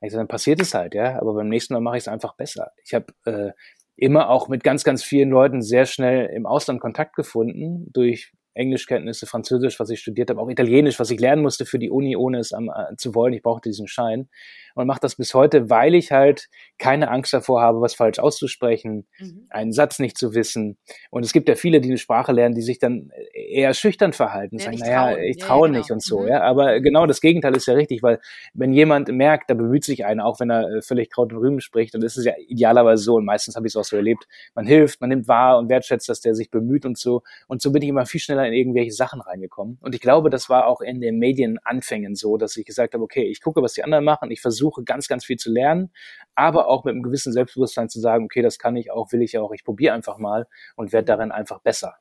[0.00, 1.20] Ich sage, dann passiert es halt, ja.
[1.20, 2.72] Aber beim nächsten Mal mache ich es einfach besser.
[2.84, 3.52] Ich habe äh,
[3.96, 9.26] immer auch mit ganz, ganz vielen Leuten sehr schnell im Ausland Kontakt gefunden durch Englischkenntnisse,
[9.26, 12.38] Französisch, was ich studiert habe, auch Italienisch, was ich lernen musste für die Uni, ohne
[12.38, 13.32] es am, äh, zu wollen.
[13.32, 14.28] Ich brauchte diesen Schein
[14.74, 19.06] und mache das bis heute, weil ich halt keine Angst davor habe, was falsch auszusprechen,
[19.18, 19.46] mhm.
[19.50, 20.78] einen Satz nicht zu wissen.
[21.10, 24.58] Und es gibt ja viele, die eine Sprache lernen, die sich dann eher schüchtern verhalten,
[24.58, 25.78] ja, sagen, naja, ich traue ja, genau.
[25.78, 26.20] nicht und so.
[26.20, 26.28] Mhm.
[26.28, 28.20] Ja, aber genau das Gegenteil ist ja richtig, weil
[28.54, 31.60] wenn jemand merkt, da bemüht sich einer, auch wenn er äh, völlig Kraut und Rüben
[31.60, 34.26] spricht, dann ist es ja idealerweise so und meistens habe ich es auch so erlebt.
[34.54, 37.22] Man hilft, man nimmt wahr und wertschätzt, dass der sich bemüht und so.
[37.48, 39.78] Und so bin ich immer viel schneller in irgendwelche Sachen reingekommen.
[39.80, 43.24] Und ich glaube, das war auch in den Medienanfängen so, dass ich gesagt habe, okay,
[43.24, 45.90] ich gucke, was die anderen machen, ich versuche versuche ganz, ganz viel zu lernen,
[46.34, 49.38] aber auch mit einem gewissen Selbstbewusstsein zu sagen, okay, das kann ich auch, will ich
[49.38, 51.96] auch, ich probiere einfach mal und werde darin einfach besser.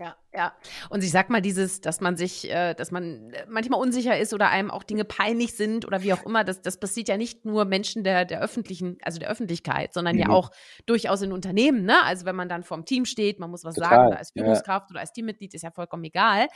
[0.00, 0.54] Ja, ja.
[0.88, 4.48] Und ich sag mal, dieses, dass man sich, äh, dass man manchmal unsicher ist oder
[4.48, 7.66] einem auch Dinge peinlich sind oder wie auch immer, das, das passiert ja nicht nur
[7.66, 10.22] Menschen der, der öffentlichen, also der Öffentlichkeit, sondern mhm.
[10.22, 10.52] ja auch
[10.86, 12.02] durchaus in Unternehmen, ne?
[12.02, 14.88] Also wenn man dann vorm Team steht, man muss was Total, sagen, oder als Führungskraft
[14.88, 14.94] ja.
[14.94, 16.48] oder als Teammitglied, ist ja vollkommen egal.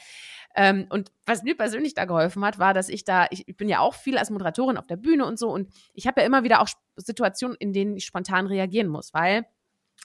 [0.57, 3.69] Ähm, und was mir persönlich da geholfen hat, war, dass ich da, ich, ich bin
[3.69, 6.45] ja auch viel als Moderatorin auf der Bühne und so und ich habe ja immer
[6.45, 9.45] wieder auch Situationen, in denen ich spontan reagieren muss, weil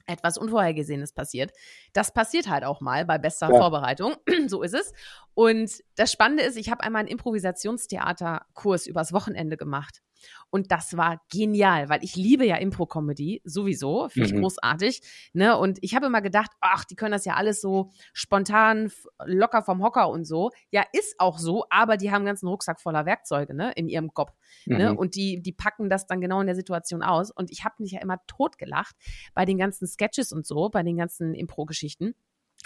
[0.05, 1.51] etwas Unvorhergesehenes passiert.
[1.93, 3.57] Das passiert halt auch mal bei bester ja.
[3.57, 4.15] Vorbereitung.
[4.47, 4.93] so ist es.
[5.39, 10.01] Und das Spannende ist, ich habe einmal einen Improvisationstheaterkurs übers Wochenende gemacht.
[10.49, 14.41] Und das war genial, weil ich liebe ja Impro-Comedy sowieso, finde ich mhm.
[14.41, 14.99] großartig.
[15.31, 15.57] Ne?
[15.57, 18.91] Und ich habe immer gedacht, ach, die können das ja alles so spontan,
[19.23, 20.51] locker vom Hocker und so.
[20.71, 23.71] Ja, ist auch so, aber die haben einen ganzen Rucksack voller Werkzeuge ne?
[23.77, 24.33] in ihrem Kopf.
[24.65, 24.75] Ne?
[24.75, 24.81] Mhm.
[24.81, 24.93] Ne?
[24.97, 27.31] Und die, die packen das dann genau in der Situation aus.
[27.31, 28.93] Und ich habe mich ja immer totgelacht
[29.33, 32.13] bei den ganzen Sketches und so, bei den ganzen Impro-Geschichten.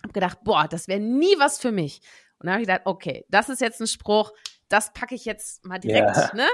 [0.01, 2.01] Hab gedacht, boah, das wäre nie was für mich.
[2.43, 4.34] Und dann habe ich gedacht, okay, das ist jetzt ein Spruch,
[4.67, 6.32] das packe ich jetzt mal direkt, ja.
[6.34, 6.47] ne?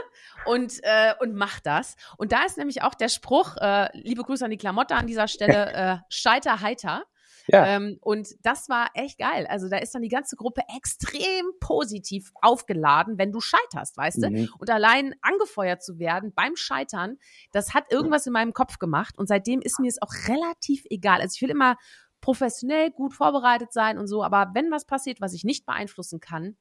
[0.45, 1.95] Und, äh, und mach das.
[2.17, 5.27] Und da ist nämlich auch der Spruch, äh, liebe Grüße an die Klamotte an dieser
[5.27, 7.05] Stelle, äh, scheiter heiter.
[7.47, 7.65] Ja.
[7.65, 9.47] Ähm, und das war echt geil.
[9.49, 14.35] Also da ist dann die ganze Gruppe extrem positiv aufgeladen, wenn du scheiterst, weißt mhm.
[14.35, 14.47] du?
[14.59, 17.17] Und allein angefeuert zu werden beim Scheitern,
[17.51, 19.17] das hat irgendwas in meinem Kopf gemacht.
[19.17, 21.21] Und seitdem ist mir es auch relativ egal.
[21.21, 21.75] Also ich will immer
[22.21, 26.57] professionell gut vorbereitet sein und so, aber wenn was passiert, was ich nicht beeinflussen kann,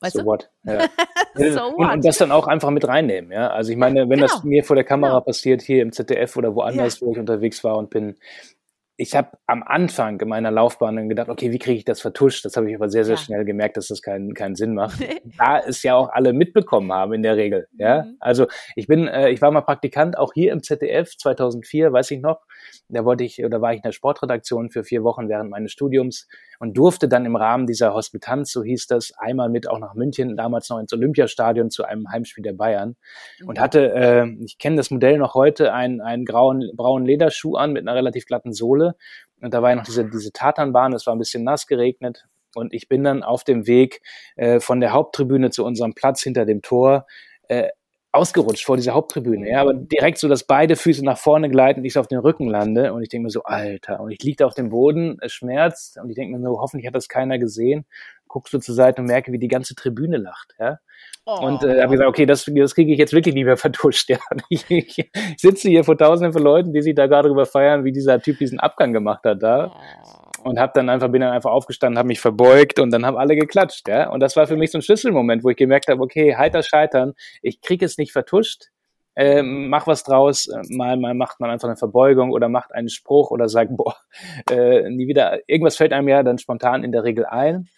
[0.00, 0.26] Weißt so du?
[0.26, 0.50] what?
[0.64, 0.88] Ja.
[1.34, 1.92] so und, what?
[1.92, 3.48] und, das dann auch einfach mit reinnehmen, ja.
[3.48, 4.26] Also ich meine, wenn genau.
[4.26, 5.24] das mir vor der Kamera genau.
[5.24, 7.06] passiert, hier im ZDF oder woanders, ja.
[7.06, 8.16] wo ich unterwegs war und bin,
[9.00, 12.44] ich habe am Anfang meiner Laufbahn dann gedacht, okay, wie kriege ich das vertuscht?
[12.44, 13.20] Das habe ich aber sehr, sehr ja.
[13.20, 14.98] schnell gemerkt, dass das keinen keinen Sinn macht.
[15.38, 17.68] da es ja auch alle mitbekommen haben in der Regel.
[17.78, 18.16] Ja, mhm.
[18.18, 22.20] also ich bin, äh, ich war mal Praktikant auch hier im ZDF 2004, weiß ich
[22.20, 22.40] noch.
[22.88, 26.26] Da wollte ich oder war ich in der Sportredaktion für vier Wochen während meines Studiums
[26.58, 30.36] und durfte dann im Rahmen dieser Hospitanz, so hieß das, einmal mit auch nach München,
[30.36, 32.96] damals noch ins Olympiastadion zu einem Heimspiel der Bayern
[33.40, 33.48] mhm.
[33.48, 37.72] und hatte, äh, ich kenne das Modell noch heute, einen, einen grauen, braunen Lederschuh an
[37.72, 38.96] mit einer relativ glatten Sohle
[39.40, 42.72] und da war ja noch diese, diese Tatanbahn, es war ein bisschen nass geregnet und
[42.74, 44.00] ich bin dann auf dem Weg
[44.36, 47.06] äh, von der Haupttribüne zu unserem Platz hinter dem Tor
[47.48, 47.68] äh,
[48.18, 51.86] ausgerutscht vor dieser Haupttribüne, ja, aber direkt so, dass beide Füße nach vorne gleiten und
[51.86, 54.36] ich so auf den Rücken lande und ich denke mir so, Alter, und ich liege
[54.36, 57.38] da auf dem Boden, es schmerzt und ich denke mir so, hoffentlich hat das keiner
[57.38, 57.86] gesehen,
[58.26, 60.78] guckst du zur Seite und merke, wie die ganze Tribüne lacht, ja.
[61.24, 61.46] Oh.
[61.46, 64.08] Und äh, habe gesagt, okay, das, das kriege ich jetzt wirklich nicht mehr vertuscht.
[64.08, 64.18] Ja.
[64.48, 67.92] Ich, ich, sitze hier vor tausenden von Leuten, die sich da gerade darüber feiern, wie
[67.92, 69.72] dieser Typ diesen Abgang gemacht hat da.
[69.74, 73.16] Oh und habe dann einfach bin dann einfach aufgestanden, habe mich verbeugt und dann haben
[73.16, 74.10] alle geklatscht, ja.
[74.10, 77.14] Und das war für mich so ein Schlüsselmoment, wo ich gemerkt habe, okay, heiter scheitern,
[77.42, 78.66] ich krieg es nicht vertuscht,
[79.14, 83.30] äh, mach was draus, mal mal macht man einfach eine Verbeugung oder macht einen Spruch
[83.30, 83.96] oder sagt, boah,
[84.50, 85.40] äh, nie wieder.
[85.48, 87.68] Irgendwas fällt einem ja dann spontan in der Regel ein.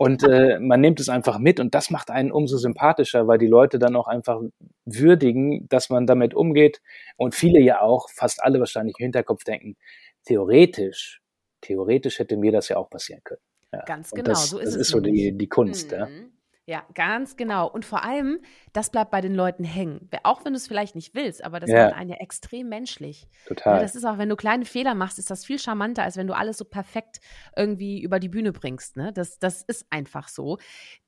[0.00, 3.48] Und äh, man nimmt es einfach mit und das macht einen umso sympathischer, weil die
[3.48, 4.40] Leute dann auch einfach
[4.84, 6.80] würdigen, dass man damit umgeht.
[7.16, 9.76] Und viele ja auch, fast alle wahrscheinlich im Hinterkopf denken,
[10.24, 11.20] theoretisch
[11.60, 13.40] theoretisch hätte mir das ja auch passieren können.
[13.72, 13.84] Ja.
[13.84, 14.78] Ganz genau, das, so ist das es.
[14.78, 15.98] Das ist so die, die Kunst, mhm.
[15.98, 16.08] ja.
[16.68, 17.66] Ja, ganz genau.
[17.66, 18.40] Und vor allem,
[18.74, 20.10] das bleibt bei den Leuten hängen.
[20.22, 21.86] Auch wenn du es vielleicht nicht willst, aber das ja.
[21.86, 23.26] macht einen ja extrem menschlich.
[23.46, 23.76] Total.
[23.76, 26.26] Ja, das ist auch, wenn du kleine Fehler machst, ist das viel charmanter, als wenn
[26.26, 27.20] du alles so perfekt
[27.56, 28.98] irgendwie über die Bühne bringst.
[28.98, 29.14] Ne?
[29.14, 30.58] Das, das ist einfach so.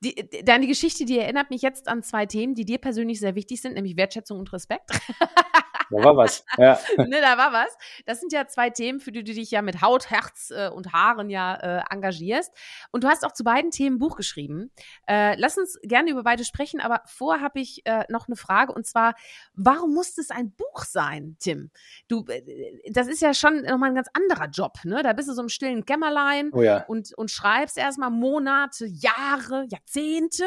[0.02, 3.60] Die, deine Geschichte, die erinnert mich jetzt an zwei Themen, die dir persönlich sehr wichtig
[3.60, 4.90] sind, nämlich Wertschätzung und Respekt.
[5.90, 6.44] Da war was.
[6.57, 6.79] Ja.
[6.96, 7.76] ne, da war was.
[8.07, 10.92] Das sind ja zwei Themen, für die du dich ja mit Haut, Herz äh, und
[10.92, 12.53] Haaren ja äh, engagierst.
[12.92, 14.70] Und du hast auch zu beiden Themen Buch geschrieben.
[15.07, 18.72] Äh, lass uns gerne über beide sprechen, aber vorher habe ich äh, noch eine Frage
[18.72, 19.14] und zwar,
[19.55, 21.70] warum muss es ein Buch sein, Tim?
[22.09, 25.03] Du, äh, das ist ja schon nochmal ein ganz anderer Job, ne?
[25.03, 26.85] Da bist du so im stillen Kämmerlein oh ja.
[26.87, 30.44] und, und schreibst erstmal Monate, Jahre, Jahrzehnte,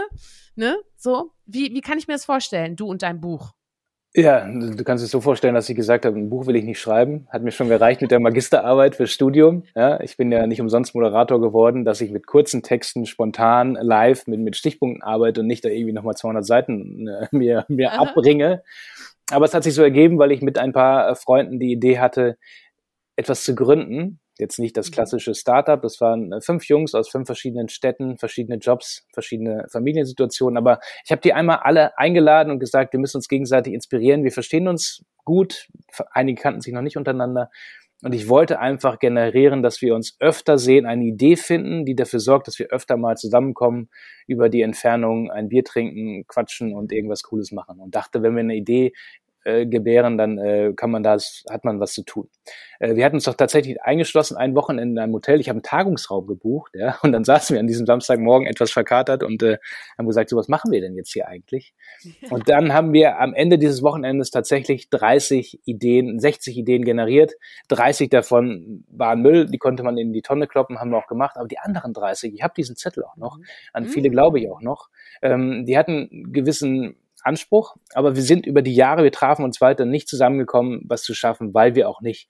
[0.56, 0.78] ne?
[0.96, 3.54] So, wie, wie kann ich mir das vorstellen, du und dein Buch?
[4.16, 6.80] Ja, du kannst es so vorstellen, dass ich gesagt habe, ein Buch will ich nicht
[6.80, 7.28] schreiben.
[7.32, 9.64] Hat mir schon gereicht mit der Magisterarbeit fürs Studium.
[9.76, 14.28] Ja, ich bin ja nicht umsonst Moderator geworden, dass ich mit kurzen Texten spontan live
[14.28, 18.62] mit, mit Stichpunkten arbeite und nicht da irgendwie nochmal 200 Seiten äh, mir, mir abbringe.
[19.32, 22.38] Aber es hat sich so ergeben, weil ich mit ein paar Freunden die Idee hatte,
[23.16, 24.94] etwas zu gründen, Jetzt nicht das mhm.
[24.94, 30.58] klassische Startup, das waren äh, fünf Jungs aus fünf verschiedenen Städten, verschiedene Jobs, verschiedene Familiensituationen,
[30.58, 34.32] aber ich habe die einmal alle eingeladen und gesagt, wir müssen uns gegenseitig inspirieren, wir
[34.32, 35.68] verstehen uns gut,
[36.12, 37.50] einige kannten sich noch nicht untereinander.
[38.04, 42.20] Und ich wollte einfach generieren, dass wir uns öfter sehen, eine Idee finden, die dafür
[42.20, 43.90] sorgt, dass wir öfter mal zusammenkommen,
[44.28, 47.80] über die Entfernung ein Bier trinken, quatschen und irgendwas Cooles machen.
[47.80, 48.92] Und dachte, wenn wir eine Idee
[49.46, 52.30] äh, gebären, dann äh, kann man das, hat man was zu tun.
[52.80, 55.40] Äh, wir hatten uns doch tatsächlich eingeschlossen, ein Wochenende in einem Hotel.
[55.40, 59.24] Ich habe einen Tagungsraum gebucht, ja, und dann saßen wir an diesem Samstagmorgen etwas verkatert
[59.24, 59.58] und äh,
[59.98, 61.74] haben gesagt, so was machen wir denn jetzt hier eigentlich?
[62.30, 67.34] Und dann haben wir am Ende dieses Wochenendes tatsächlich 30 Ideen, 60 Ideen generiert.
[67.70, 71.38] 30 davon waren Müll, die konnte man in die Tonne kloppen, haben wir auch gemacht.
[71.38, 73.38] Aber die anderen 30, ich habe diesen Zettel auch noch,
[73.72, 74.14] an viele mhm.
[74.14, 74.90] glaube ich auch noch,
[75.22, 79.86] ähm, die hatten gewissen Anspruch, aber wir sind über die Jahre, wir trafen uns weiter
[79.86, 82.28] nicht zusammengekommen, was zu schaffen, weil wir auch nicht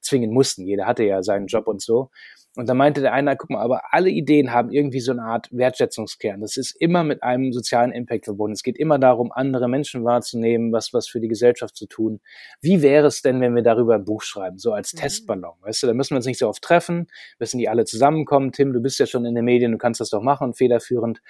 [0.00, 0.66] zwingen mussten.
[0.66, 2.10] Jeder hatte ja seinen Job und so.
[2.56, 5.48] Und da meinte der eine, guck mal, aber alle Ideen haben irgendwie so eine Art
[5.52, 6.40] Wertschätzungskern.
[6.40, 8.54] Das ist immer mit einem sozialen Impact verbunden.
[8.54, 12.20] Es geht immer darum, andere Menschen wahrzunehmen, was, was für die Gesellschaft zu tun.
[12.62, 14.98] Wie wäre es denn, wenn wir darüber ein Buch schreiben, so als mhm.
[14.98, 15.52] Testballon?
[15.60, 18.52] Weißt du, da müssen wir uns nicht so oft treffen, müssen die alle zusammenkommen.
[18.52, 21.20] Tim, du bist ja schon in den Medien, du kannst das doch machen, federführend.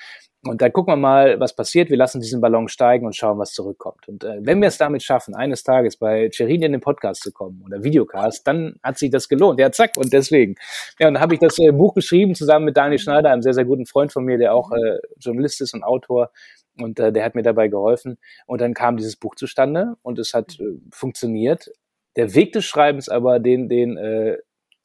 [0.48, 1.90] Und dann gucken wir mal, was passiert.
[1.90, 4.08] Wir lassen diesen Ballon steigen und schauen, was zurückkommt.
[4.08, 7.32] Und äh, wenn wir es damit schaffen, eines Tages bei Cherin in den Podcast zu
[7.32, 9.60] kommen oder Videocast, dann hat sich das gelohnt.
[9.60, 9.92] Ja, zack.
[9.96, 10.56] Und deswegen.
[10.98, 13.54] Ja, und dann habe ich das äh, Buch geschrieben zusammen mit Daniel Schneider, einem sehr,
[13.54, 16.30] sehr guten Freund von mir, der auch äh, Journalist ist und Autor.
[16.78, 18.18] Und äh, der hat mir dabei geholfen.
[18.46, 21.70] Und dann kam dieses Buch zustande und es hat äh, funktioniert.
[22.16, 24.38] Der Weg des Schreibens aber, den, den äh,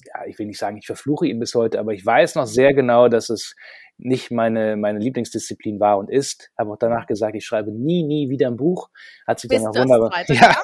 [0.08, 2.74] ja, ich will nicht sagen, ich verfluche ihn bis heute, aber ich weiß noch sehr
[2.74, 3.56] genau, dass es
[4.04, 6.50] nicht meine, meine Lieblingsdisziplin war und ist.
[6.58, 8.90] Habe auch danach gesagt, ich schreibe nie, nie wieder ein Buch.
[9.28, 10.12] Hat sich dann auch wunderbar.
[10.28, 10.56] Ja.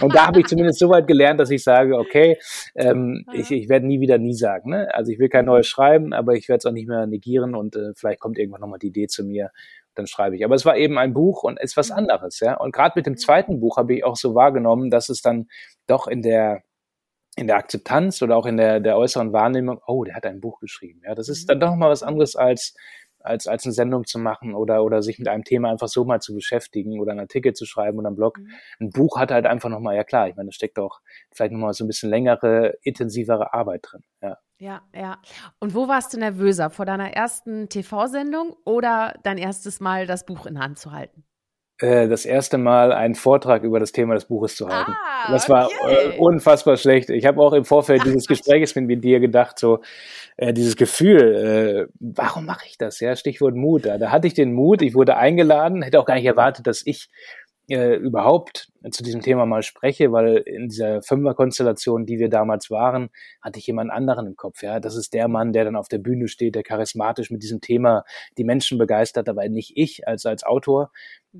[0.00, 2.38] und da habe ich zumindest so weit gelernt, dass ich sage, okay,
[2.74, 4.70] ähm, ich, ich werde nie wieder nie sagen.
[4.70, 4.88] Ne?
[4.94, 7.76] Also ich will kein neues schreiben, aber ich werde es auch nicht mehr negieren und
[7.76, 9.50] äh, vielleicht kommt irgendwann nochmal die Idee zu mir,
[9.94, 10.44] dann schreibe ich.
[10.44, 11.96] Aber es war eben ein Buch und ist was mhm.
[11.96, 12.56] anderes, ja.
[12.56, 15.48] Und gerade mit dem zweiten Buch habe ich auch so wahrgenommen, dass es dann
[15.86, 16.62] doch in der
[17.38, 20.60] in der Akzeptanz oder auch in der, der äußeren Wahrnehmung, oh, der hat ein Buch
[20.60, 21.02] geschrieben.
[21.04, 21.46] Ja, das ist mhm.
[21.48, 22.74] dann doch mal was anderes als,
[23.20, 26.20] als, als eine Sendung zu machen oder, oder sich mit einem Thema einfach so mal
[26.20, 28.38] zu beschäftigen oder einen Artikel zu schreiben oder einen Blog.
[28.38, 28.50] Mhm.
[28.80, 31.00] Ein Buch hat halt einfach nochmal, ja klar, ich meine, da steckt auch
[31.32, 34.02] vielleicht nochmal so ein bisschen längere, intensivere Arbeit drin.
[34.22, 34.38] Ja.
[34.60, 35.22] Ja, ja.
[35.60, 36.70] Und wo warst du nervöser?
[36.70, 41.24] Vor deiner ersten TV-Sendung oder dein erstes Mal das Buch in Hand zu halten?
[41.80, 44.92] Äh, das erste Mal einen Vortrag über das Thema des Buches zu halten.
[44.92, 46.16] Ah, das war okay.
[46.16, 47.08] äh, unfassbar schlecht.
[47.10, 49.80] Ich habe auch im Vorfeld dieses Gesprächs mit, mit dir gedacht, so
[50.36, 52.98] äh, dieses Gefühl, äh, warum mache ich das?
[52.98, 53.86] Ja, Stichwort Mut.
[53.86, 56.82] Da, da hatte ich den Mut, ich wurde eingeladen, hätte auch gar nicht erwartet, dass
[56.84, 57.10] ich
[57.68, 63.10] äh, überhaupt zu diesem Thema mal spreche, weil in dieser Fünferkonstellation, die wir damals waren,
[63.42, 64.62] hatte ich jemand anderen im Kopf.
[64.62, 67.60] Ja, das ist der Mann, der dann auf der Bühne steht, der charismatisch mit diesem
[67.60, 68.04] Thema
[68.36, 70.90] die Menschen begeistert, aber nicht ich als als Autor.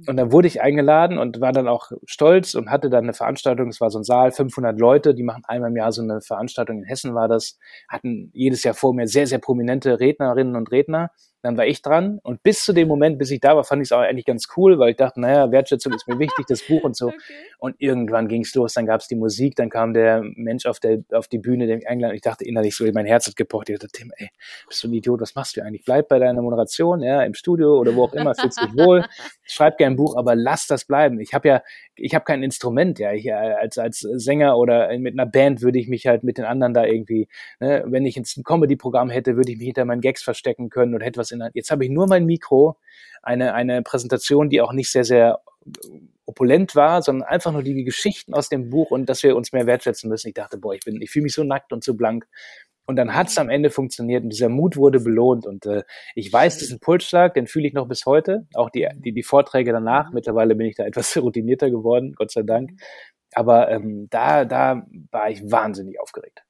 [0.06, 3.68] Und dann wurde ich eingeladen und war dann auch stolz und hatte dann eine Veranstaltung.
[3.68, 6.78] Es war so ein Saal, 500 Leute, die machen einmal im Jahr so eine Veranstaltung
[6.78, 11.10] in Hessen war das, hatten jedes Jahr vor mir sehr sehr prominente Rednerinnen und Redner
[11.42, 13.88] dann war ich dran und bis zu dem Moment, bis ich da war, fand ich
[13.88, 16.82] es auch eigentlich ganz cool, weil ich dachte, naja, Wertschätzung ist mir wichtig, das Buch
[16.82, 17.12] und so.
[17.27, 17.27] Okay.
[17.58, 20.80] Und irgendwann ging es los, dann gab es die Musik, dann kam der Mensch auf,
[20.80, 23.68] der, auf die Bühne, der mich eingeladen Ich dachte innerlich so, mein Herz hat gepocht.
[23.68, 24.28] Ich dachte, Tim, ey,
[24.68, 25.84] bist du ein Idiot, was machst du eigentlich?
[25.84, 29.04] Bleib bei deiner Moderation, ja, im Studio oder wo auch immer, fühlst dich wohl,
[29.44, 31.20] schreib gern ein Buch, aber lass das bleiben.
[31.20, 31.62] Ich habe ja,
[31.96, 33.12] ich habe kein Instrument, ja.
[33.12, 36.74] Ich, als, als Sänger oder mit einer Band würde ich mich halt mit den anderen
[36.74, 37.28] da irgendwie,
[37.60, 40.94] ne, wenn ich jetzt ein Comedy-Programm hätte, würde ich mich hinter meinen Gags verstecken können
[40.94, 42.76] und hätte was in der, jetzt habe ich nur mein Mikro,
[43.22, 45.40] eine, eine Präsentation, die auch nicht sehr, sehr
[46.28, 49.66] opulent war, sondern einfach nur die Geschichten aus dem Buch und dass wir uns mehr
[49.66, 50.28] wertschätzen müssen.
[50.28, 52.26] Ich dachte, boah, ich bin, ich fühle mich so nackt und so blank.
[52.86, 55.46] Und dann hat es am Ende funktioniert und dieser Mut wurde belohnt.
[55.46, 55.82] Und äh,
[56.14, 58.46] ich weiß, das ist ein Pulsschlag, den fühle ich noch bis heute.
[58.54, 60.10] Auch die, die, die Vorträge danach.
[60.12, 62.72] Mittlerweile bin ich da etwas routinierter geworden, Gott sei Dank.
[63.34, 66.42] Aber ähm, da, da war ich wahnsinnig aufgeregt.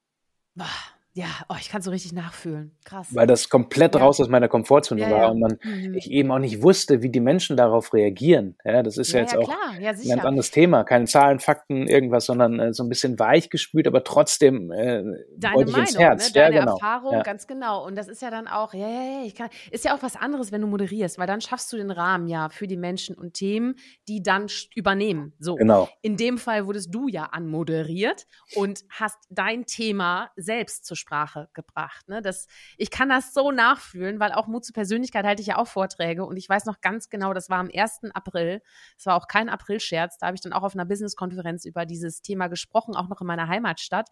[1.19, 2.71] Ja, oh, ich kann so richtig nachfühlen.
[2.85, 3.09] Krass.
[3.11, 4.01] Weil das komplett ja.
[4.03, 5.29] raus aus meiner Komfortzone ja, war ja.
[5.31, 5.95] und man, mhm.
[5.95, 8.57] ich eben auch nicht wusste, wie die Menschen darauf reagieren.
[8.65, 10.85] Ja, das ist ja, jetzt auch ein ganz anderes Thema.
[10.85, 15.03] Keine Zahlen, Fakten, irgendwas, sondern äh, so ein bisschen weich gespült, aber trotzdem äh,
[15.37, 16.29] Deine Meinung, ins Herz.
[16.29, 16.41] Ne?
[16.41, 16.75] Deine genau.
[16.75, 17.85] Erfahrung, ganz genau.
[17.85, 20.15] Und das ist ja dann auch, ja, ja, ja, ich kann, ist ja auch was
[20.15, 23.35] anderes, wenn du moderierst, weil dann schaffst du den Rahmen ja für die Menschen und
[23.35, 23.75] Themen,
[24.07, 25.35] die dann übernehmen.
[25.41, 25.57] So.
[25.57, 25.89] Genau.
[26.01, 31.49] In dem Fall wurdest du ja anmoderiert und hast dein Thema selbst zu sprechen Sprache
[31.55, 32.09] gebracht.
[32.09, 32.21] Ne?
[32.21, 35.67] Das, ich kann das so nachfühlen, weil auch Mut zur Persönlichkeit halte ich ja auch
[35.67, 38.01] Vorträge und ich weiß noch ganz genau, das war am 1.
[38.13, 38.61] April.
[38.99, 40.19] Es war auch kein Aprilscherz.
[40.19, 43.27] Da habe ich dann auch auf einer Businesskonferenz über dieses Thema gesprochen, auch noch in
[43.27, 44.09] meiner Heimatstadt.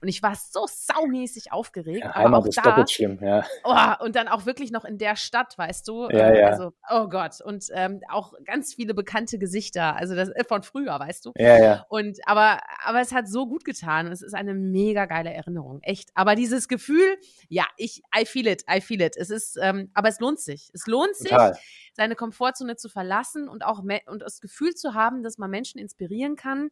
[0.00, 2.04] Und ich war so saumäßig aufgeregt.
[2.04, 3.44] Ja, Heimat ist da, doppelt schlimm, ja.
[3.62, 6.08] Oh, und dann auch wirklich noch in der Stadt, weißt du?
[6.10, 6.46] Ja, äh, ja.
[6.48, 7.40] Also, oh Gott.
[7.40, 11.32] Und ähm, auch ganz viele bekannte Gesichter, also das äh, von früher, weißt du?
[11.36, 11.86] Ja, ja.
[11.88, 14.08] Und aber, aber es hat so gut getan.
[14.08, 15.80] Es ist eine mega geile Erinnerung.
[15.82, 16.10] Echt.
[16.14, 17.16] Aber dieses Gefühl,
[17.48, 19.16] ja, ich, I feel it, I feel it.
[19.16, 20.70] Es ist, ähm, aber es lohnt sich.
[20.72, 21.54] Es lohnt Total.
[21.54, 25.78] sich, seine Komfortzone zu verlassen und auch und das Gefühl zu haben, dass man Menschen
[25.78, 26.70] inspirieren kann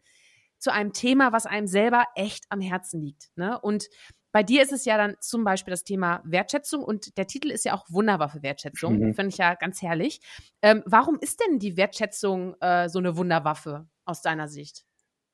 [0.59, 3.31] zu einem Thema, was einem selber echt am Herzen liegt.
[3.37, 3.59] Ne?
[3.61, 3.89] Und
[4.33, 7.65] bei dir ist es ja dann zum Beispiel das Thema Wertschätzung und der Titel ist
[7.65, 8.99] ja auch Wunderwaffe Wertschätzung.
[8.99, 9.15] Mhm.
[9.15, 10.21] Finde ich ja ganz herrlich.
[10.63, 14.85] Ähm, warum ist denn die Wertschätzung äh, so eine Wunderwaffe aus deiner Sicht?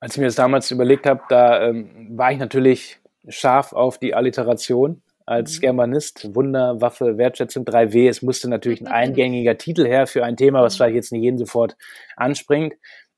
[0.01, 4.15] Als ich mir das damals überlegt habe, da ähm, war ich natürlich scharf auf die
[4.15, 5.61] Alliteration als mhm.
[5.61, 6.35] Germanist.
[6.35, 8.09] Wunder, Waffe, Wertschätzung 3W.
[8.09, 10.77] Es musste natürlich ein eingängiger Titel her für ein Thema, was mhm.
[10.77, 11.77] vielleicht jetzt nicht jeden sofort
[12.17, 12.75] anspringt.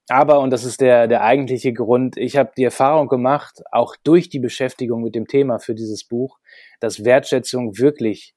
[0.09, 4.29] Aber, und das ist der, der eigentliche Grund, ich habe die Erfahrung gemacht, auch durch
[4.29, 6.39] die Beschäftigung mit dem Thema für dieses Buch,
[6.79, 8.37] dass Wertschätzung wirklich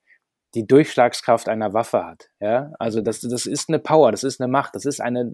[0.55, 2.29] die Durchschlagskraft einer Waffe hat.
[2.39, 5.31] Ja, also das, das ist eine Power, das ist eine Macht, das ist eine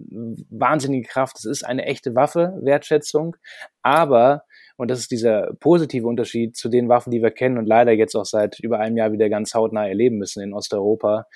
[0.50, 3.38] wahnsinnige Kraft, das ist eine echte Waffe, Wertschätzung.
[3.82, 4.44] Aber
[4.78, 8.16] und das ist dieser positive Unterschied zu den Waffen, die wir kennen und leider jetzt
[8.16, 11.28] auch seit über einem Jahr wieder ganz hautnah erleben müssen in Osteuropa.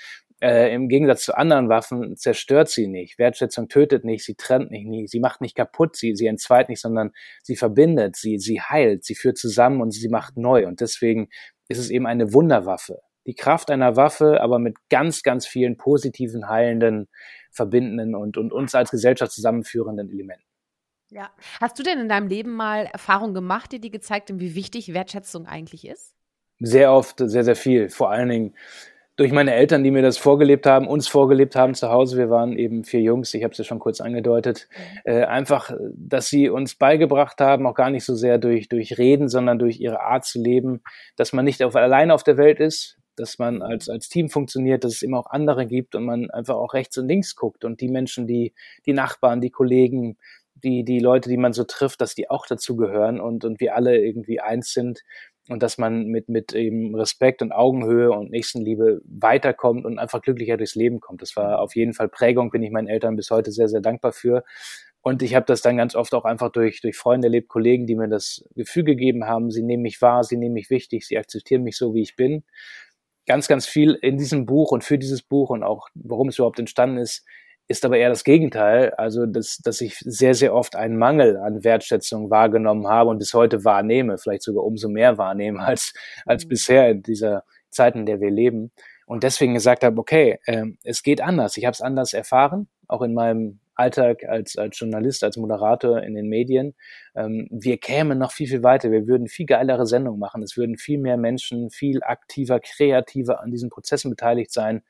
[0.41, 3.17] Äh, Im Gegensatz zu anderen Waffen zerstört sie nicht.
[3.17, 7.12] Wertschätzung tötet nicht, sie trennt nicht, sie macht nicht kaputt, sie, sie entzweit nicht, sondern
[7.43, 10.67] sie verbindet, sie, sie heilt, sie führt zusammen und sie macht neu.
[10.67, 11.30] Und deswegen
[11.67, 12.99] ist es eben eine Wunderwaffe.
[13.25, 17.10] Die Kraft einer Waffe, aber mit ganz, ganz vielen positiven, heilenden,
[17.52, 20.49] verbindenden und, und uns als Gesellschaft zusammenführenden Elementen.
[21.12, 21.30] Ja.
[21.60, 24.93] Hast du denn in deinem Leben mal Erfahrungen gemacht, die dir gezeigt haben, wie wichtig
[24.93, 26.13] Wertschätzung eigentlich ist?
[26.60, 27.89] Sehr oft, sehr, sehr viel.
[27.89, 28.56] Vor allen Dingen
[29.19, 32.17] durch meine Eltern, die mir das vorgelebt haben, uns vorgelebt haben zu Hause.
[32.17, 34.69] Wir waren eben vier Jungs, ich habe es ja schon kurz angedeutet.
[34.72, 35.12] Mhm.
[35.12, 39.28] Äh, einfach, dass sie uns beigebracht haben, auch gar nicht so sehr durch, durch Reden,
[39.28, 40.82] sondern durch ihre Art zu leben,
[41.17, 44.86] dass man nicht auf, alleine auf der Welt ist, dass man als, als Team funktioniert,
[44.86, 47.82] dass es immer auch andere gibt und man einfach auch rechts und links guckt und
[47.82, 48.54] die Menschen, die,
[48.86, 50.17] die Nachbarn, die Kollegen,
[50.63, 53.76] die, die Leute, die man so trifft, dass die auch dazu gehören und, und wir
[53.76, 55.02] alle irgendwie eins sind
[55.50, 60.58] und dass man mit, mit eben Respekt und Augenhöhe und Nächstenliebe weiterkommt und einfach glücklicher
[60.58, 61.22] durchs Leben kommt.
[61.22, 64.12] Das war auf jeden Fall Prägung, bin ich meinen Eltern bis heute sehr, sehr dankbar
[64.12, 64.43] für.
[65.02, 67.95] Und ich habe das dann ganz oft auch einfach durch, durch Freunde erlebt, Kollegen, die
[67.95, 71.63] mir das Gefühl gegeben haben, sie nehmen mich wahr, sie nehmen mich wichtig, sie akzeptieren
[71.63, 72.43] mich so, wie ich bin.
[73.26, 76.60] Ganz, ganz viel in diesem Buch und für dieses Buch und auch warum es überhaupt
[76.60, 77.26] entstanden ist,
[77.69, 78.93] ist aber eher das Gegenteil.
[78.97, 83.34] Also, dass, dass ich sehr, sehr oft einen Mangel an Wertschätzung wahrgenommen habe und bis
[83.34, 85.93] heute wahrnehme, vielleicht sogar umso mehr wahrnehme als,
[86.25, 86.49] als mhm.
[86.49, 88.71] bisher in dieser Zeit, in der wir leben.
[89.10, 91.58] Und deswegen gesagt habe, okay, äh, es geht anders.
[91.58, 96.13] Ich habe es anders erfahren, auch in meinem Alltag als, als Journalist, als Moderator in
[96.13, 96.76] den Medien.
[97.15, 98.91] Ähm, wir kämen noch viel, viel weiter.
[98.91, 100.43] Wir würden viel geilere Sendungen machen.
[100.43, 104.84] Es würden viel mehr Menschen viel aktiver, kreativer an diesen Prozessen beteiligt sein,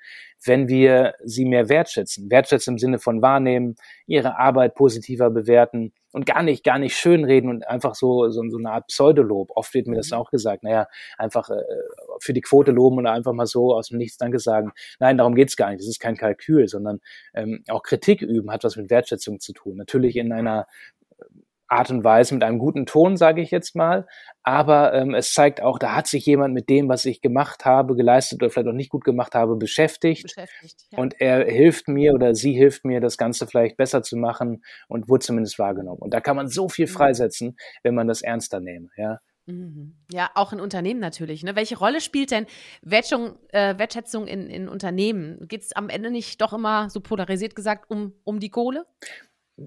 [0.43, 2.29] wenn wir sie mehr wertschätzen.
[2.29, 7.49] Wertschätzen im Sinne von wahrnehmen, ihre Arbeit positiver bewerten und gar nicht, gar nicht schönreden
[7.49, 9.51] und einfach so, so, so eine Art Pseudolob.
[9.55, 10.17] Oft wird mir das mhm.
[10.17, 11.61] auch gesagt, naja, einfach äh,
[12.19, 14.71] für die Quote loben oder einfach mal so aus dem Nichts Danke sagen.
[14.99, 15.79] Nein, darum geht's gar nicht.
[15.79, 16.99] Das ist kein Kalkül, sondern
[17.33, 19.77] ähm, auch Kritik üben hat was mit Wertschätzung zu tun.
[19.77, 20.65] Natürlich in einer
[21.69, 24.07] Art und Weise, mit einem guten Ton, sage ich jetzt mal.
[24.43, 27.95] Aber ähm, es zeigt auch, da hat sich jemand mit dem, was ich gemacht habe,
[27.95, 30.23] geleistet oder vielleicht auch nicht gut gemacht habe, beschäftigt.
[30.23, 30.97] beschäftigt ja.
[30.97, 35.07] Und er hilft mir oder sie hilft mir, das Ganze vielleicht besser zu machen und
[35.07, 35.99] wurde zumindest wahrgenommen.
[35.99, 36.91] Und da kann man so viel mhm.
[36.91, 38.89] freisetzen, wenn man das ernster nehme.
[38.97, 39.19] Ja.
[39.49, 39.95] Mhm.
[40.11, 41.43] Ja, auch in Unternehmen natürlich.
[41.43, 41.55] Ne?
[41.55, 42.45] Welche Rolle spielt denn
[42.81, 45.47] Wertschätzung, äh, Wertschätzung in, in Unternehmen?
[45.47, 48.85] Geht es am Ende nicht doch immer, so polarisiert gesagt, um, um die Kohle?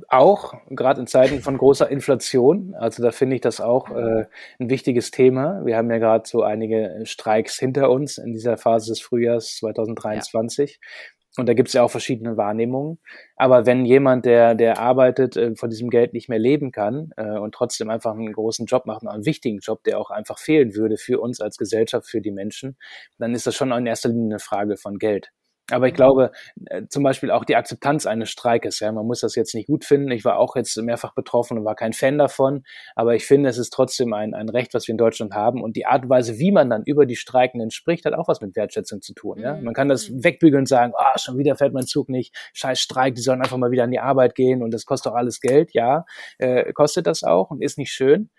[0.08, 2.74] Auch, gerade in Zeiten von großer Inflation.
[2.78, 4.26] Also da finde ich das auch äh,
[4.58, 5.64] ein wichtiges Thema.
[5.64, 10.78] Wir haben ja gerade so einige Streiks hinter uns in dieser Phase des Frühjahrs 2023.
[10.80, 10.88] Ja.
[11.38, 12.98] Und da gibt es ja auch verschiedene Wahrnehmungen.
[13.36, 17.38] Aber wenn jemand, der, der arbeitet, äh, von diesem Geld nicht mehr leben kann äh,
[17.38, 20.98] und trotzdem einfach einen großen Job macht, einen wichtigen Job, der auch einfach fehlen würde
[20.98, 22.76] für uns als Gesellschaft, für die Menschen,
[23.18, 25.30] dann ist das schon in erster Linie eine Frage von Geld.
[25.72, 26.32] Aber ich glaube,
[26.66, 29.84] äh, zum Beispiel auch die Akzeptanz eines Streikes, ja, man muss das jetzt nicht gut
[29.84, 30.10] finden.
[30.10, 32.64] Ich war auch jetzt mehrfach betroffen und war kein Fan davon.
[32.94, 35.62] Aber ich finde, es ist trotzdem ein, ein Recht, was wir in Deutschland haben.
[35.62, 38.40] Und die Art und Weise, wie man dann über die Streikenden spricht, hat auch was
[38.40, 39.38] mit Wertschätzung zu tun.
[39.40, 39.54] Ja?
[39.54, 39.64] Mhm.
[39.64, 40.24] Man kann das mhm.
[40.24, 43.40] wegbügeln und sagen, ah, oh, schon wieder fährt mein Zug nicht, scheiß Streik, die sollen
[43.40, 45.72] einfach mal wieder an die Arbeit gehen und das kostet doch alles Geld.
[45.72, 46.04] Ja,
[46.38, 48.30] äh, kostet das auch und ist nicht schön.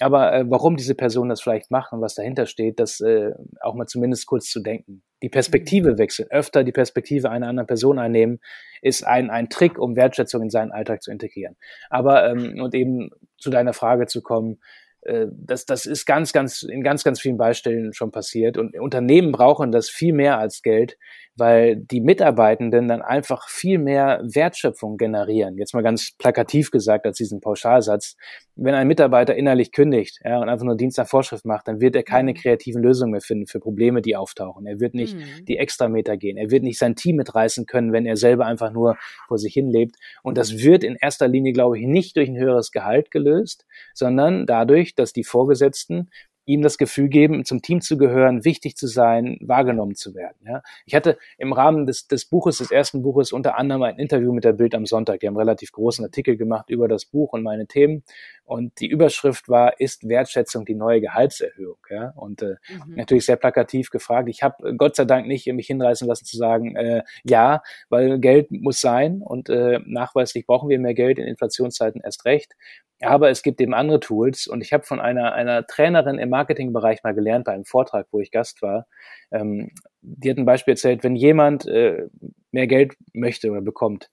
[0.00, 3.74] Aber äh, warum diese Person das vielleicht macht und was dahinter steht, das äh, auch
[3.74, 5.02] mal zumindest kurz zu denken.
[5.22, 5.98] Die Perspektive mhm.
[5.98, 8.40] wechseln, öfter die Perspektive einer anderen Person einnehmen,
[8.82, 11.56] ist ein, ein Trick, um Wertschätzung in seinen Alltag zu integrieren.
[11.90, 14.60] Aber, ähm, und eben zu deiner Frage zu kommen,
[15.02, 18.58] das, das ist ganz, ganz, in ganz, ganz vielen Beispielen schon passiert.
[18.58, 20.98] Und Unternehmen brauchen das viel mehr als Geld,
[21.38, 25.56] weil die Mitarbeitenden dann einfach viel mehr Wertschöpfung generieren.
[25.56, 28.16] Jetzt mal ganz plakativ gesagt als diesen Pauschalsatz.
[28.56, 31.94] Wenn ein Mitarbeiter innerlich kündigt ja, und einfach nur Dienst nach Vorschrift macht, dann wird
[31.94, 32.36] er keine mhm.
[32.36, 34.66] kreativen Lösungen mehr finden für Probleme, die auftauchen.
[34.66, 35.44] Er wird nicht mhm.
[35.46, 36.36] die Extrameter gehen.
[36.36, 38.96] Er wird nicht sein Team mitreißen können, wenn er selber einfach nur
[39.28, 39.94] vor sich hin lebt.
[40.24, 44.44] Und das wird in erster Linie, glaube ich, nicht durch ein höheres Gehalt gelöst, sondern
[44.44, 46.10] dadurch, dass die Vorgesetzten
[46.48, 50.38] ihm das Gefühl geben, zum Team zu gehören, wichtig zu sein, wahrgenommen zu werden.
[50.46, 50.62] Ja.
[50.86, 54.44] Ich hatte im Rahmen des, des Buches, des ersten Buches, unter anderem ein Interview mit
[54.44, 55.20] der Bild am Sonntag.
[55.20, 58.02] Die haben einen relativ großen Artikel gemacht über das Buch und meine Themen.
[58.44, 61.76] Und die Überschrift war, ist Wertschätzung die neue Gehaltserhöhung?
[61.90, 62.14] Ja.
[62.16, 62.94] Und äh, mhm.
[62.96, 64.30] natürlich sehr plakativ gefragt.
[64.30, 68.50] Ich habe Gott sei Dank nicht mich hinreißen lassen zu sagen, äh, ja, weil Geld
[68.50, 72.54] muss sein und äh, nachweislich brauchen wir mehr Geld in Inflationszeiten erst recht.
[73.00, 77.04] Aber es gibt eben andere Tools und ich habe von einer, einer Trainerin im Marketingbereich
[77.04, 78.86] mal gelernt bei einem Vortrag, wo ich Gast war.
[79.30, 82.08] Ähm, die hat ein Beispiel erzählt, wenn jemand äh,
[82.50, 84.10] mehr Geld möchte oder bekommt,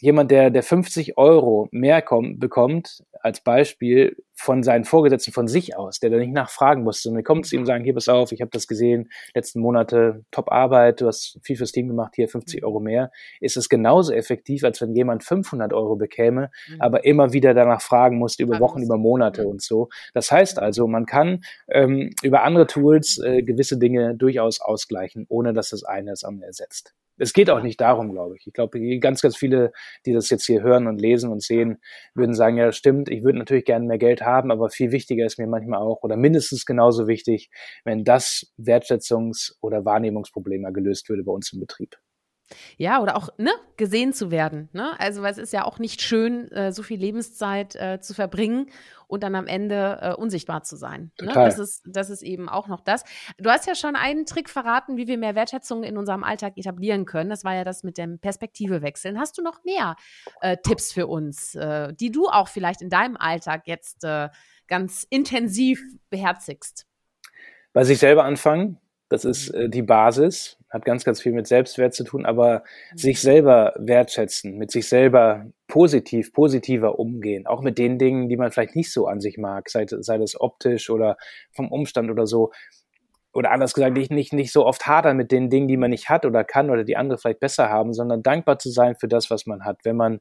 [0.00, 5.76] jemand, der, der 50 Euro mehr kommt, bekommt, als Beispiel von seinen Vorgesetzten von sich
[5.76, 8.30] aus, der da nicht nachfragen muss, sondern kommt zu ihm und sagen, hier, pass auf,
[8.30, 12.28] ich habe das gesehen, letzten Monate, top Arbeit, du hast viel fürs Team gemacht, hier
[12.28, 13.10] 50 Euro mehr,
[13.40, 16.80] ist es genauso effektiv, als wenn jemand 500 Euro bekäme, mhm.
[16.80, 19.48] aber immer wieder danach fragen musste, über Wochen, über Monate mhm.
[19.48, 19.88] und so.
[20.14, 25.52] Das heißt also, man kann ähm, über andere Tools äh, gewisse Dinge durchaus ausgleichen, ohne
[25.52, 26.94] dass das eine das andere ersetzt.
[27.18, 28.46] Es geht auch nicht darum, glaube ich.
[28.46, 29.72] Ich glaube, ganz, ganz viele,
[30.06, 31.78] die das jetzt hier hören und lesen und sehen,
[32.14, 35.38] würden sagen, ja, stimmt, ich würde natürlich gerne mehr Geld haben, aber viel wichtiger ist
[35.38, 37.50] mir manchmal auch oder mindestens genauso wichtig,
[37.84, 41.96] wenn das Wertschätzungs- oder Wahrnehmungsproblem gelöst würde bei uns im Betrieb.
[42.76, 44.68] Ja, oder auch ne, gesehen zu werden.
[44.72, 44.98] Ne?
[44.98, 48.70] Also, weil es ist ja auch nicht schön, äh, so viel Lebenszeit äh, zu verbringen
[49.06, 51.10] und dann am Ende äh, unsichtbar zu sein.
[51.20, 51.32] Ne?
[51.32, 53.04] Das, ist, das ist eben auch noch das.
[53.38, 57.06] Du hast ja schon einen Trick verraten, wie wir mehr Wertschätzung in unserem Alltag etablieren
[57.06, 57.30] können.
[57.30, 59.18] Das war ja das mit dem Perspektive wechseln.
[59.18, 59.96] Hast du noch mehr
[60.40, 64.28] äh, Tipps für uns, äh, die du auch vielleicht in deinem Alltag jetzt äh,
[64.68, 66.86] ganz intensiv beherzigst?
[67.72, 68.78] Bei sich selber anfangen,
[69.08, 72.98] das ist äh, die Basis hat ganz, ganz viel mit Selbstwert zu tun, aber mhm.
[72.98, 78.52] sich selber wertschätzen, mit sich selber positiv, positiver umgehen, auch mit den Dingen, die man
[78.52, 81.16] vielleicht nicht so an sich mag, sei, sei das optisch oder
[81.52, 82.52] vom Umstand oder so.
[83.32, 86.08] Oder anders gesagt, nicht, nicht, nicht so oft hadern mit den Dingen, die man nicht
[86.08, 89.30] hat oder kann oder die andere vielleicht besser haben, sondern dankbar zu sein für das,
[89.30, 89.78] was man hat.
[89.84, 90.20] Wenn man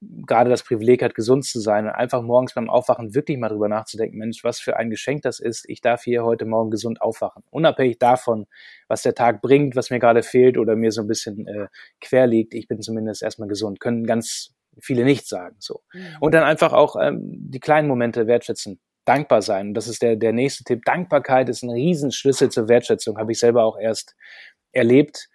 [0.00, 3.68] gerade das Privileg hat, gesund zu sein und einfach morgens beim Aufwachen wirklich mal drüber
[3.68, 5.68] nachzudenken, Mensch, was für ein Geschenk das ist.
[5.68, 7.42] Ich darf hier heute Morgen gesund aufwachen.
[7.50, 8.46] Unabhängig davon,
[8.86, 11.66] was der Tag bringt, was mir gerade fehlt oder mir so ein bisschen äh,
[12.00, 13.80] quer liegt, ich bin zumindest erstmal gesund.
[13.80, 15.56] Können ganz viele nicht sagen.
[15.58, 15.82] So.
[15.92, 16.00] Mhm.
[16.20, 18.80] Und dann einfach auch ähm, die kleinen Momente wertschätzen.
[19.04, 19.72] Dankbar sein.
[19.74, 20.84] Das ist der, der nächste Tipp.
[20.84, 23.16] Dankbarkeit ist ein Riesenschlüssel zur Wertschätzung.
[23.18, 24.14] Habe ich selber auch erst
[24.72, 25.28] erlebt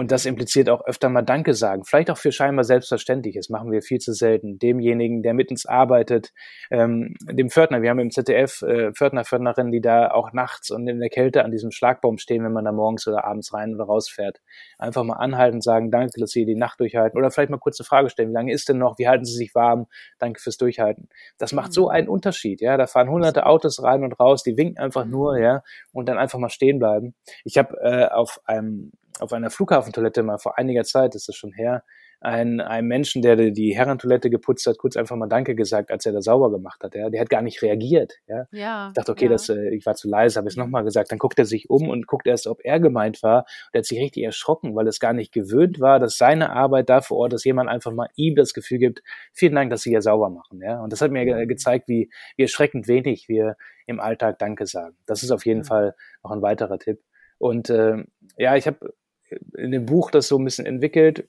[0.00, 1.82] und das impliziert auch öfter mal Danke sagen.
[1.84, 3.48] Vielleicht auch für scheinbar Selbstverständliches.
[3.48, 4.60] Machen wir viel zu selten.
[4.60, 6.32] Demjenigen, der mit uns arbeitet,
[6.70, 7.82] ähm, dem Pförtner.
[7.82, 11.44] Wir haben im ZDF äh, Pförtner, Pförtnerinnen, die da auch nachts und in der Kälte
[11.44, 14.40] an diesem Schlagbaum stehen, wenn man da morgens oder abends rein oder rausfährt.
[14.78, 17.18] Einfach mal anhalten, sagen, danke, dass Sie die Nacht durchhalten.
[17.18, 18.28] Oder vielleicht mal kurz eine Frage stellen.
[18.28, 19.00] Wie lange ist denn noch?
[19.00, 19.88] Wie halten Sie sich warm?
[20.20, 21.08] Danke fürs Durchhalten.
[21.38, 21.90] Das macht so mhm.
[21.90, 22.60] einen Unterschied.
[22.60, 24.44] Ja, da fahren hunderte Autos rein und raus.
[24.44, 25.42] Die winken einfach nur, mhm.
[25.42, 27.16] ja, und dann einfach mal stehen bleiben.
[27.42, 31.52] Ich habe äh, auf einem auf einer Flughafentoilette mal vor einiger Zeit, ist das schon
[31.52, 31.82] her,
[32.20, 36.12] ein, einem Menschen, der die Herrentoilette geputzt hat, kurz einfach mal Danke gesagt, als er
[36.12, 36.94] da sauber gemacht hat.
[36.94, 37.10] Ja.
[37.10, 38.14] Der hat gar nicht reagiert.
[38.26, 38.46] Ja.
[38.50, 39.30] ja ich dachte, okay, ja.
[39.30, 41.12] das, äh, ich war zu leise, habe es nochmal gesagt.
[41.12, 43.40] Dann guckt er sich um und guckt erst, ob er gemeint war.
[43.40, 46.88] Und er hat sich richtig erschrocken, weil es gar nicht gewöhnt war, dass seine Arbeit
[46.88, 49.02] da vor Ort, dass jemand einfach mal ihm das Gefühl gibt,
[49.32, 50.60] vielen Dank, dass Sie hier sauber machen.
[50.60, 50.82] Ja.
[50.82, 53.56] Und das hat mir ge gezeigt, wie, wie erschreckend wenig wir
[53.86, 54.96] im Alltag Danke sagen.
[55.06, 55.64] Das ist auf jeden mhm.
[55.64, 55.94] Fall
[56.24, 57.00] noch ein weiterer Tipp.
[57.38, 58.04] Und äh,
[58.36, 58.92] ja, ich habe
[59.56, 61.28] in dem Buch das so ein bisschen entwickelt.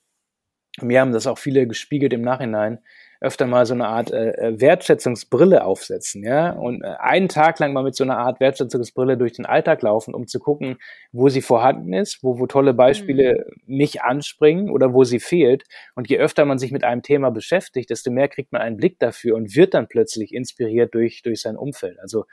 [0.81, 2.79] Mir haben das auch viele gespiegelt im Nachhinein,
[3.21, 7.73] öfter mal so eine Art äh, äh, Wertschätzungsbrille aufsetzen, ja, und äh, einen Tag lang
[7.73, 10.77] mal mit so einer Art Wertschätzungsbrille durch den Alltag laufen, um zu gucken,
[11.11, 13.75] wo sie vorhanden ist, wo, wo tolle Beispiele mhm.
[13.75, 15.65] mich anspringen oder wo sie fehlt.
[15.95, 18.99] Und je öfter man sich mit einem Thema beschäftigt, desto mehr kriegt man einen Blick
[18.99, 21.99] dafür und wird dann plötzlich inspiriert durch, durch sein Umfeld.
[21.99, 22.25] Also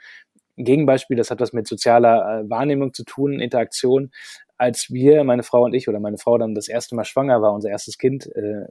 [0.57, 4.11] ein Gegenbeispiel, das hat was mit sozialer äh, Wahrnehmung zu tun, Interaktion
[4.57, 7.53] als wir, meine Frau und ich, oder meine Frau dann das erste Mal schwanger war,
[7.53, 8.65] unser erstes Kind äh,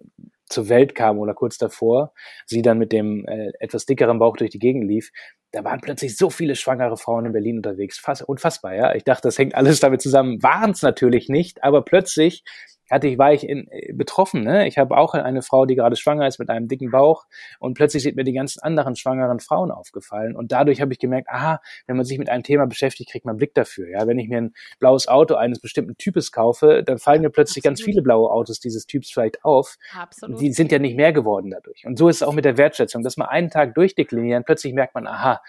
[0.49, 2.13] zur Welt kam oder kurz davor,
[2.47, 5.11] sie dann mit dem äh, etwas dickeren Bauch durch die Gegend lief,
[5.53, 7.99] da waren plötzlich so viele schwangere Frauen in Berlin unterwegs.
[7.99, 8.95] Fass, unfassbar, ja.
[8.95, 10.43] Ich dachte, das hängt alles damit zusammen.
[10.43, 12.45] Waren es natürlich nicht, aber plötzlich
[12.91, 14.43] hatte ich, war ich in, äh, betroffen.
[14.43, 14.67] Ne?
[14.67, 17.27] Ich habe auch eine Frau, die gerade schwanger ist mit einem dicken Bauch
[17.59, 21.29] und plötzlich sind mir die ganzen anderen schwangeren Frauen aufgefallen und dadurch habe ich gemerkt,
[21.29, 23.89] aha, wenn man sich mit einem Thema beschäftigt, kriegt man Blick dafür.
[23.89, 27.65] Ja, wenn ich mir ein blaues Auto eines bestimmten Types kaufe, dann fallen mir plötzlich
[27.65, 27.79] Absolut.
[27.79, 29.77] ganz viele blaue Autos dieses Typs vielleicht auf.
[29.95, 30.41] Absolut.
[30.41, 31.85] Die sind ja nicht mehr geworden dadurch.
[31.87, 34.95] Und so ist es auch mit der Wertschätzung, dass man einen Tag durchdeklinieren, plötzlich merkt
[34.95, 35.41] man, aha,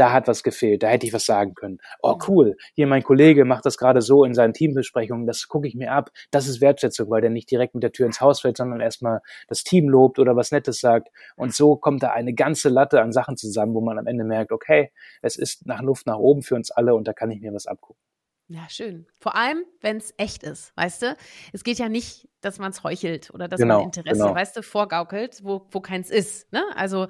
[0.00, 1.78] da hat was gefehlt, da hätte ich was sagen können.
[2.00, 5.74] Oh, cool, hier mein Kollege macht das gerade so in seinen Teambesprechungen, das gucke ich
[5.74, 6.10] mir ab.
[6.30, 9.20] Das ist Wertschätzung, weil der nicht direkt mit der Tür ins Haus fällt, sondern erstmal
[9.48, 11.08] das Team lobt oder was Nettes sagt.
[11.36, 14.52] Und so kommt da eine ganze Latte an Sachen zusammen, wo man am Ende merkt,
[14.52, 14.90] okay,
[15.20, 17.66] es ist nach Luft nach oben für uns alle und da kann ich mir was
[17.66, 18.09] abgucken.
[18.52, 19.06] Ja, schön.
[19.20, 21.16] Vor allem, wenn es echt ist, weißt du?
[21.52, 24.34] Es geht ja nicht, dass man es heuchelt oder dass genau, man Interesse, genau.
[24.34, 26.52] weißt du, vorgaukelt, wo, wo keins ist.
[26.52, 26.62] Ne?
[26.74, 27.06] Also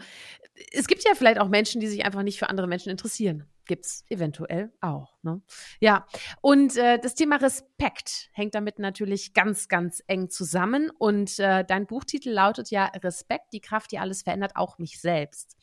[0.72, 3.86] es gibt ja vielleicht auch Menschen, die sich einfach nicht für andere Menschen interessieren gibt
[3.86, 5.16] es eventuell auch.
[5.22, 5.40] Ne?
[5.80, 6.06] Ja,
[6.40, 10.90] und äh, das Thema Respekt hängt damit natürlich ganz, ganz eng zusammen.
[10.98, 15.56] Und äh, dein Buchtitel lautet ja Respekt, die Kraft, die alles verändert, auch mich selbst.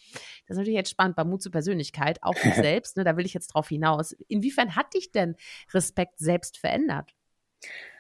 [0.48, 2.98] Das ist natürlich jetzt spannend bei Mut zur Persönlichkeit, auch mich selbst.
[2.98, 3.04] Ne?
[3.04, 4.14] Da will ich jetzt drauf hinaus.
[4.28, 5.36] Inwiefern hat dich denn
[5.74, 7.14] Respekt selbst verändert?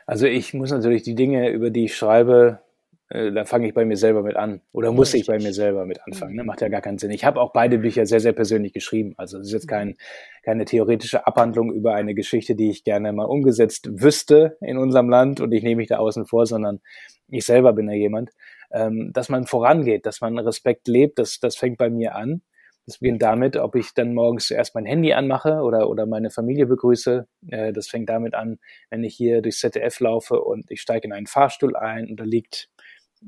[0.05, 2.61] Also ich muss natürlich die Dinge, über die ich schreibe,
[3.09, 4.61] äh, da fange ich bei mir selber mit an.
[4.73, 6.35] Oder muss ich bei mir selber mit anfangen.
[6.35, 6.43] Ne?
[6.43, 7.11] Macht ja gar keinen Sinn.
[7.11, 9.13] Ich habe auch beide Bücher sehr, sehr persönlich geschrieben.
[9.17, 9.71] Also es ist jetzt mhm.
[9.71, 9.95] kein,
[10.43, 15.39] keine theoretische Abhandlung über eine Geschichte, die ich gerne mal umgesetzt wüsste in unserem Land
[15.39, 16.81] und ich nehme mich da außen vor, sondern
[17.29, 18.31] ich selber bin da jemand.
[18.71, 22.41] Ähm, dass man vorangeht, dass man Respekt lebt, das, das fängt bei mir an.
[22.85, 26.65] Das beginnt damit, ob ich dann morgens zuerst mein Handy anmache oder, oder meine Familie
[26.65, 27.27] begrüße.
[27.49, 31.13] Äh, das fängt damit an, wenn ich hier durchs ZDF laufe und ich steige in
[31.13, 32.69] einen Fahrstuhl ein und da liegt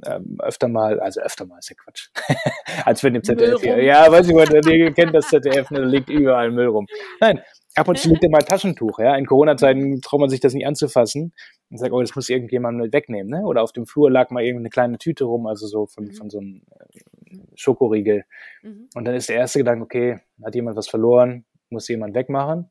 [0.06, 2.10] ähm, öfter mal, also öfter mal ist ja Quatsch,
[2.86, 5.86] als wenn im ZDF hier, ja, weiß ich was, ihr kennt das ZDF, ne, da
[5.86, 6.88] liegt überall Müll rum.
[7.20, 7.42] Nein,
[7.76, 9.16] ab und zu liegt immer ein Taschentuch, ja.
[9.16, 11.34] In Corona-Zeiten traut man sich das nicht anzufassen
[11.70, 13.46] und sagt, oh, das muss irgendjemand wegnehmen, ne?
[13.46, 16.14] Oder auf dem Flur lag mal irgendeine kleine Tüte rum, also so von, mhm.
[16.14, 18.26] von so einem äh, Schokoriegel.
[18.64, 18.90] Mhm.
[18.96, 22.70] Und dann ist der erste Gedanke, okay, hat jemand was verloren, muss jemand wegmachen.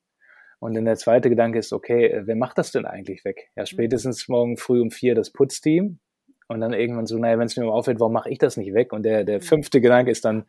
[0.60, 3.50] Und dann der zweite Gedanke ist, okay, wer macht das denn eigentlich weg?
[3.56, 3.66] Ja, mhm.
[3.66, 6.00] spätestens morgen früh um vier das Putzteam.
[6.48, 8.72] Und dann irgendwann so, naja, wenn es mir mal auffällt, warum mache ich das nicht
[8.72, 8.92] weg?
[8.94, 9.42] Und der, der mhm.
[9.42, 10.46] fünfte Gedanke ist dann,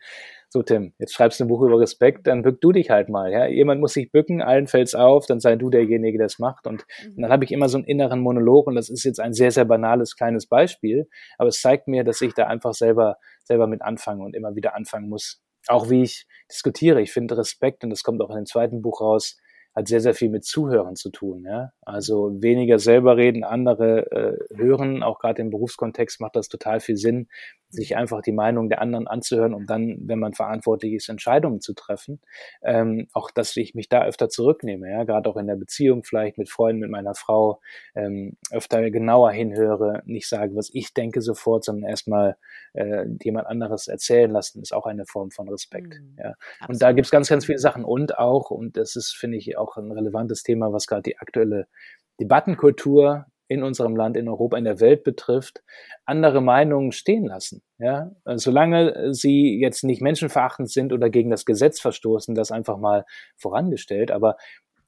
[0.51, 3.31] so Tim, jetzt schreibst du ein Buch über Respekt, dann bück du dich halt mal.
[3.31, 3.45] Ja?
[3.45, 6.65] Jemand muss sich bücken, allen fällt's auf, dann sei du derjenige, der es macht.
[6.65, 7.15] Und, mhm.
[7.15, 9.51] und dann habe ich immer so einen inneren Monolog und das ist jetzt ein sehr,
[9.51, 13.81] sehr banales kleines Beispiel, aber es zeigt mir, dass ich da einfach selber, selber mit
[13.81, 15.41] anfange und immer wieder anfangen muss.
[15.67, 17.01] Auch wie ich diskutiere.
[17.01, 19.37] Ich finde Respekt, und das kommt auch in dem zweiten Buch raus,
[19.79, 21.45] hat sehr, sehr viel mit Zuhören zu tun.
[21.45, 21.71] Ja?
[21.81, 25.03] Also weniger selber reden, andere äh, hören.
[25.03, 27.27] Auch gerade im Berufskontext macht das total viel Sinn,
[27.69, 31.73] sich einfach die Meinung der anderen anzuhören, um dann, wenn man verantwortlich ist, Entscheidungen zu
[31.73, 32.19] treffen.
[32.63, 36.37] Ähm, auch, dass ich mich da öfter zurücknehme, ja, gerade auch in der Beziehung vielleicht
[36.37, 37.61] mit Freunden, mit meiner Frau,
[37.95, 42.37] ähm, öfter genauer hinhöre, nicht sage, was ich denke sofort, sondern erstmal
[42.73, 45.99] äh, jemand anderes erzählen lassen, ist auch eine Form von Respekt.
[45.99, 46.33] Mhm, ja.
[46.67, 49.77] Und da gibt's ganz, ganz viele Sachen und auch, und das ist, finde ich, auch
[49.77, 51.67] ein relevantes Thema, was gerade die aktuelle
[52.19, 55.61] Debattenkultur in unserem Land, in Europa, in der Welt betrifft,
[56.05, 57.61] andere Meinungen stehen lassen.
[57.79, 63.05] Ja, solange sie jetzt nicht menschenverachtend sind oder gegen das Gesetz verstoßen, das einfach mal
[63.35, 64.37] vorangestellt, aber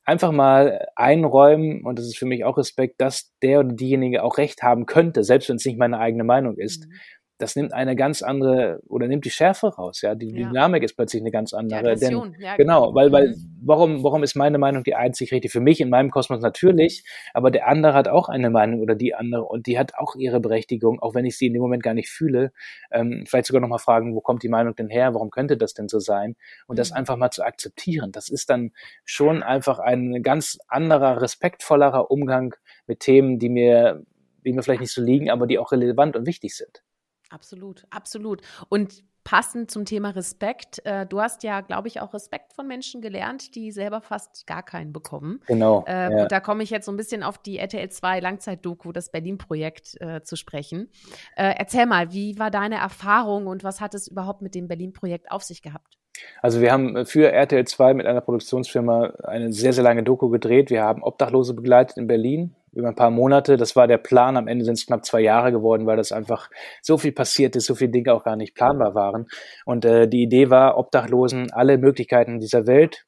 [0.03, 4.37] einfach mal einräumen, und das ist für mich auch Respekt, dass der oder diejenige auch
[4.37, 6.87] recht haben könnte, selbst wenn es nicht meine eigene Meinung ist.
[6.87, 6.93] Mhm
[7.41, 10.13] das nimmt eine ganz andere oder nimmt die Schärfe raus, ja.
[10.13, 10.47] Die ja.
[10.47, 11.95] Dynamik ist plötzlich eine ganz andere.
[11.95, 13.59] Denn, ja, genau, genau, weil, weil, mhm.
[13.63, 15.51] warum, warum ist meine Meinung die einzig richtige?
[15.51, 19.15] Für mich in meinem Kosmos natürlich, aber der andere hat auch eine Meinung oder die
[19.15, 21.95] andere und die hat auch ihre Berechtigung, auch wenn ich sie in dem Moment gar
[21.95, 22.51] nicht fühle.
[22.91, 25.13] Ähm, vielleicht sogar nochmal fragen, wo kommt die Meinung denn her?
[25.15, 26.35] Warum könnte das denn so sein?
[26.67, 26.77] Und mhm.
[26.77, 28.11] das einfach mal zu akzeptieren.
[28.11, 28.71] Das ist dann
[29.03, 32.53] schon einfach ein ganz anderer, respektvollerer Umgang
[32.85, 34.03] mit Themen, die mir,
[34.45, 36.83] die mir vielleicht nicht so liegen, aber die auch relevant und wichtig sind.
[37.31, 38.41] Absolut, absolut.
[38.69, 43.01] Und passend zum Thema Respekt, äh, du hast ja, glaube ich, auch Respekt von Menschen
[43.01, 45.41] gelernt, die selber fast gar keinen bekommen.
[45.47, 45.85] Genau.
[45.87, 46.23] Äh, ja.
[46.23, 49.99] Und da komme ich jetzt so ein bisschen auf die RTL 2 Langzeitdoku, das Berlin-Projekt,
[50.01, 50.89] äh, zu sprechen.
[51.35, 55.31] Äh, erzähl mal, wie war deine Erfahrung und was hat es überhaupt mit dem Berlin-Projekt
[55.31, 55.97] auf sich gehabt?
[56.41, 60.69] Also wir haben für RTL 2 mit einer Produktionsfirma eine sehr, sehr lange Doku gedreht.
[60.69, 63.57] Wir haben Obdachlose begleitet in Berlin über ein paar Monate.
[63.57, 64.37] Das war der Plan.
[64.37, 66.49] Am Ende sind es knapp zwei Jahre geworden, weil das einfach
[66.81, 69.27] so viel passiert ist, so viele Dinge auch gar nicht planbar waren.
[69.65, 73.05] Und äh, die Idee war, Obdachlosen alle Möglichkeiten dieser Welt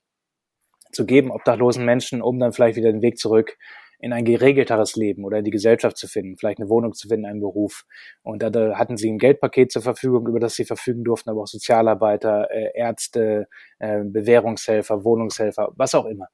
[0.91, 3.57] zu geben, obdachlosen Menschen, um dann vielleicht wieder den Weg zurück
[4.03, 7.25] in ein geregelteres Leben oder in die Gesellschaft zu finden, vielleicht eine Wohnung zu finden,
[7.25, 7.85] einen Beruf.
[8.21, 11.47] Und da, hatten sie ein Geldpaket zur Verfügung, über das sie verfügen durften, aber auch
[11.47, 13.47] Sozialarbeiter, äh, Ärzte,
[13.79, 16.27] äh, Bewährungshelfer, Wohnungshelfer, was auch immer.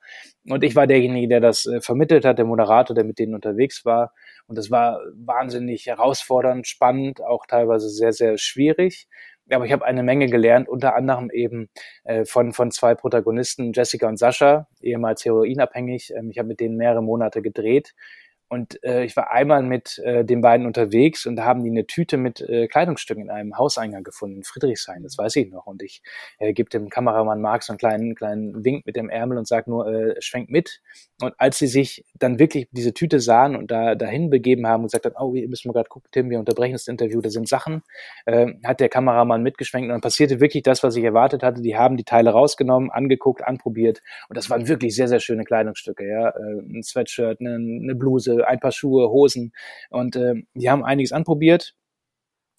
[0.49, 3.85] Und ich war derjenige, der das äh, vermittelt hat, der Moderator, der mit denen unterwegs
[3.85, 4.13] war.
[4.47, 9.07] Und das war wahnsinnig herausfordernd, spannend, auch teilweise sehr, sehr schwierig
[9.51, 11.69] aber ich habe eine Menge gelernt, unter anderem eben
[12.03, 16.13] äh, von, von zwei Protagonisten, Jessica und Sascha, ehemals heroinabhängig.
[16.15, 17.93] Ähm, ich habe mit denen mehrere Monate gedreht
[18.49, 21.85] und äh, ich war einmal mit äh, den beiden unterwegs und da haben die eine
[21.85, 25.67] Tüte mit äh, Kleidungsstücken in einem Hauseingang gefunden in Friedrichshain, das weiß ich noch.
[25.67, 26.01] Und ich
[26.39, 29.69] äh, gebe dem Kameramann Marc so einen kleinen, kleinen Wink mit dem Ärmel und sage
[29.69, 30.81] nur, äh, schwenk mit.
[31.21, 34.87] Und als sie sich dann wirklich diese Tüte sahen und da dahin begeben haben und
[34.87, 37.47] gesagt haben, oh, wir müssen wir gerade gucken, Tim, wir unterbrechen das Interview, da sind
[37.47, 37.83] Sachen,
[38.25, 41.61] äh, hat der Kameramann mitgeschwenkt und dann passierte wirklich das, was ich erwartet hatte.
[41.61, 46.07] Die haben die Teile rausgenommen, angeguckt, anprobiert und das waren wirklich sehr, sehr schöne Kleidungsstücke,
[46.07, 49.53] ja, äh, ein Sweatshirt, eine, eine Bluse, ein paar Schuhe, Hosen
[49.89, 51.75] und äh, die haben einiges anprobiert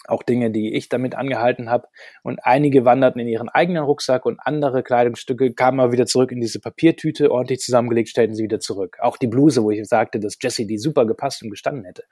[0.06, 1.88] auch Dinge, die ich damit angehalten habe.
[2.22, 6.40] Und einige wanderten in ihren eigenen Rucksack und andere Kleidungsstücke kamen mal wieder zurück in
[6.40, 8.96] diese Papiertüte, ordentlich zusammengelegt, stellten sie wieder zurück.
[9.00, 12.04] Auch die Bluse, wo ich sagte, dass Jessie die super gepasst und gestanden hätte.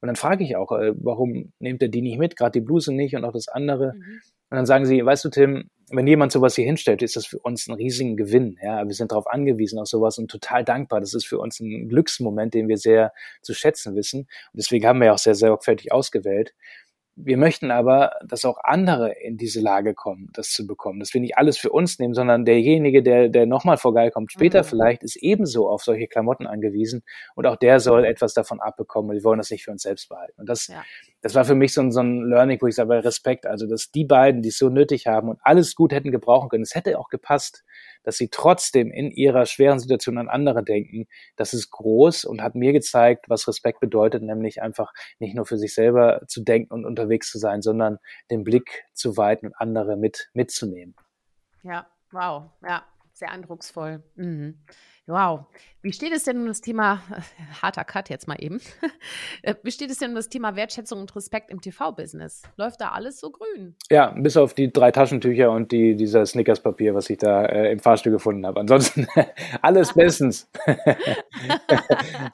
[0.00, 2.92] Und dann frage ich auch, äh, warum nehmt er die nicht mit, gerade die Bluse
[2.92, 3.94] nicht und auch das andere.
[3.94, 4.20] Mhm.
[4.50, 7.38] Und dann sagen sie, weißt du, Tim, wenn jemand sowas hier hinstellt, ist das für
[7.38, 8.58] uns ein riesigen Gewinn.
[8.62, 11.00] Ja, wir sind darauf angewiesen auf sowas und total dankbar.
[11.00, 14.20] Das ist für uns ein Glücksmoment, den wir sehr zu schätzen wissen.
[14.20, 16.54] Und deswegen haben wir auch sehr, sehr sorgfältig ausgewählt.
[17.20, 21.00] Wir möchten aber, dass auch andere in diese Lage kommen, das zu bekommen.
[21.00, 24.66] Dass wir nicht alles für uns nehmen, sondern derjenige, der, der nochmal vorbeikommt, später mhm.
[24.66, 27.02] vielleicht, ist ebenso auf solche Klamotten angewiesen
[27.34, 29.16] und auch der soll etwas davon abbekommen.
[29.16, 30.40] Wir wollen das nicht für uns selbst behalten.
[30.40, 30.84] Und das, ja.
[31.20, 33.90] das war für mich so ein, so ein Learning, wo ich sage, Respekt, also dass
[33.90, 36.98] die beiden, die es so nötig haben und alles gut hätten gebrauchen können, es hätte
[36.98, 37.64] auch gepasst,
[38.02, 42.54] dass sie trotzdem in ihrer schweren Situation an andere denken, das ist groß und hat
[42.54, 46.84] mir gezeigt, was Respekt bedeutet, nämlich einfach nicht nur für sich selber zu denken und
[46.84, 47.98] unterwegs zu sein, sondern
[48.30, 50.94] den Blick zu weiten und andere mit mitzunehmen.
[51.62, 52.84] Ja, wow, ja,
[53.18, 54.02] sehr eindrucksvoll.
[54.16, 54.58] Mhm.
[55.06, 55.46] Wow.
[55.80, 57.00] Wie steht es denn um das Thema,
[57.62, 58.60] harter Cut jetzt mal eben,
[59.62, 62.42] wie steht es denn um das Thema Wertschätzung und Respekt im TV-Business?
[62.56, 63.74] Läuft da alles so grün?
[63.90, 67.78] Ja, bis auf die drei Taschentücher und die, dieser Snickers-Papier, was ich da äh, im
[67.78, 68.60] Fahrstuhl gefunden habe.
[68.60, 69.06] Ansonsten
[69.62, 70.50] alles bestens.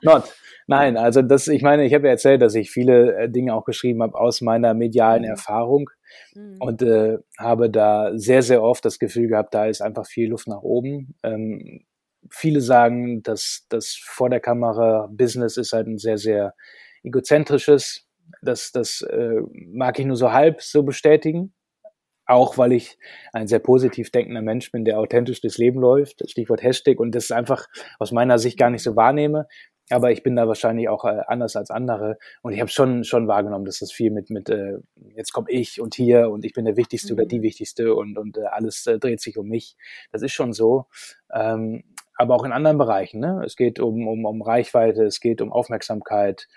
[0.03, 0.25] Not.
[0.67, 3.65] Nein, also das, ich meine, ich habe ja erzählt, dass ich viele äh, Dinge auch
[3.65, 5.29] geschrieben habe aus meiner medialen mhm.
[5.29, 5.91] Erfahrung
[6.35, 6.57] mhm.
[6.61, 10.49] und äh, habe da sehr, sehr oft das Gefühl gehabt, da ist einfach viel Luft
[10.49, 11.15] nach oben.
[11.23, 11.85] Ähm,
[12.31, 16.55] viele sagen, dass das vor der Kamera Business ist halt ein sehr, sehr
[17.03, 18.07] egozentrisches.
[18.43, 21.55] Das, das äh, mag ich nur so halb so bestätigen.
[22.27, 22.97] Auch weil ich
[23.35, 26.23] ein sehr positiv denkender Mensch bin, der authentisch durchs Leben läuft.
[26.27, 27.67] Stichwort Hashtag und das einfach
[27.99, 29.47] aus meiner Sicht gar nicht so wahrnehme.
[29.91, 32.19] Aber ich bin da wahrscheinlich auch äh, anders als andere.
[32.43, 34.79] Und ich habe schon schon wahrgenommen, dass das viel mit, mit äh,
[35.15, 37.19] jetzt komme ich und hier und ich bin der Wichtigste mhm.
[37.19, 39.77] oder die Wichtigste und, und äh, alles äh, dreht sich um mich.
[40.11, 40.87] Das ist schon so.
[41.33, 41.85] Ähm,
[42.17, 43.21] aber auch in anderen Bereichen.
[43.21, 43.43] Ne?
[43.45, 46.49] Es geht um, um, um Reichweite, es geht um Aufmerksamkeit,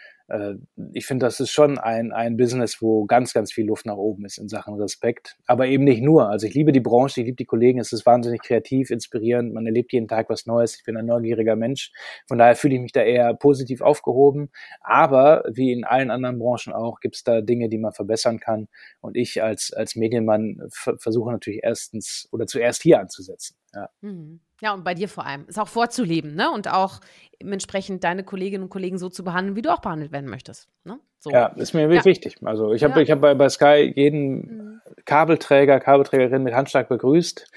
[0.92, 4.26] ich finde, das ist schon ein, ein Business, wo ganz, ganz viel Luft nach oben
[4.26, 5.38] ist in Sachen Respekt.
[5.46, 6.30] Aber eben nicht nur.
[6.30, 9.66] Also ich liebe die Branche, ich liebe die Kollegen, es ist wahnsinnig kreativ, inspirierend, man
[9.66, 10.76] erlebt jeden Tag was Neues.
[10.76, 11.92] Ich bin ein neugieriger Mensch.
[12.28, 14.50] Von daher fühle ich mich da eher positiv aufgehoben.
[14.82, 18.68] Aber wie in allen anderen Branchen auch, gibt es da Dinge, die man verbessern kann.
[19.00, 23.56] Und ich als, als Medienmann versuche natürlich erstens oder zuerst hier anzusetzen.
[23.74, 23.90] Ja.
[24.02, 24.42] Mhm.
[24.62, 25.46] Ja, und bei dir vor allem.
[25.48, 26.50] Ist auch vorzuleben, ne?
[26.50, 27.00] Und auch
[27.40, 30.68] entsprechend deine Kolleginnen und Kollegen so zu behandeln, wie du auch behandelt werden möchtest.
[30.84, 31.00] Ne?
[31.20, 31.32] So.
[31.32, 32.06] Ja, ist mir ja.
[32.06, 32.38] wichtig.
[32.44, 33.02] Also ich habe ja.
[33.02, 34.82] ich hab bei, bei Sky jeden mhm.
[35.06, 37.48] Kabelträger, Kabelträgerin mit Handschlag begrüßt.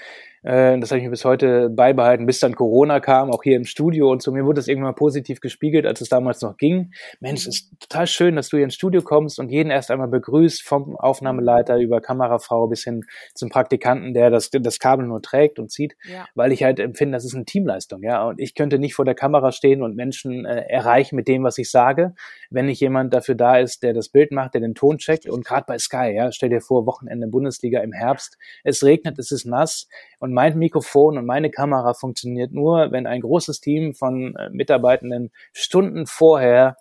[0.43, 3.65] Äh, das habe ich mir bis heute beibehalten, bis dann Corona kam, auch hier im
[3.65, 4.31] Studio und so.
[4.31, 6.91] Mir wurde das irgendwann positiv gespiegelt, als es damals noch ging.
[7.19, 10.63] Mensch, ist total schön, dass du hier ins Studio kommst und jeden erst einmal begrüßt,
[10.63, 13.03] vom Aufnahmeleiter über Kamerafrau bis hin
[13.35, 16.25] zum Praktikanten, der das, das Kabel nur trägt und zieht, ja.
[16.33, 18.23] weil ich halt empfinde, das ist eine Teamleistung, ja.
[18.27, 21.57] Und ich könnte nicht vor der Kamera stehen und Menschen äh, erreichen mit dem, was
[21.57, 22.15] ich sage,
[22.49, 25.27] wenn nicht jemand dafür da ist, der das Bild macht, der den Ton checkt.
[25.27, 29.31] Und gerade bei Sky, ja, stell dir vor, Wochenende Bundesliga im Herbst, es regnet, es
[29.31, 29.87] ist nass
[30.19, 35.31] und mein Mikrofon und meine Kamera funktioniert nur, wenn ein großes Team von äh, Mitarbeitenden
[35.53, 36.77] Stunden vorher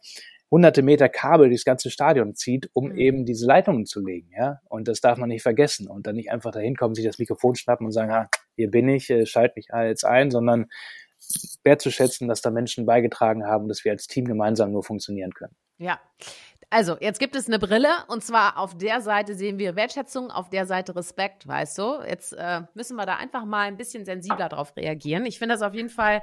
[0.51, 2.99] hunderte Meter Kabel durchs ganze Stadion zieht, um mhm.
[2.99, 4.61] eben diese Leitungen zu legen, ja.
[4.69, 7.55] Und das darf man nicht vergessen und dann nicht einfach dahin kommen, sich das Mikrofon
[7.55, 10.67] schnappen und sagen, ah, hier bin ich, äh, schalt mich jetzt ein, sondern
[11.63, 15.55] wertzuschätzen, dass da Menschen beigetragen haben, dass wir als Team gemeinsam nur funktionieren können.
[15.79, 16.01] Ja,
[16.73, 20.51] also, jetzt gibt es eine Brille und zwar auf der Seite sehen wir Wertschätzung, auf
[20.51, 22.01] der Seite Respekt, weißt du?
[22.07, 25.27] Jetzt äh, müssen wir da einfach mal ein bisschen sensibler drauf reagieren.
[25.27, 26.23] Ich finde das auf jeden Fall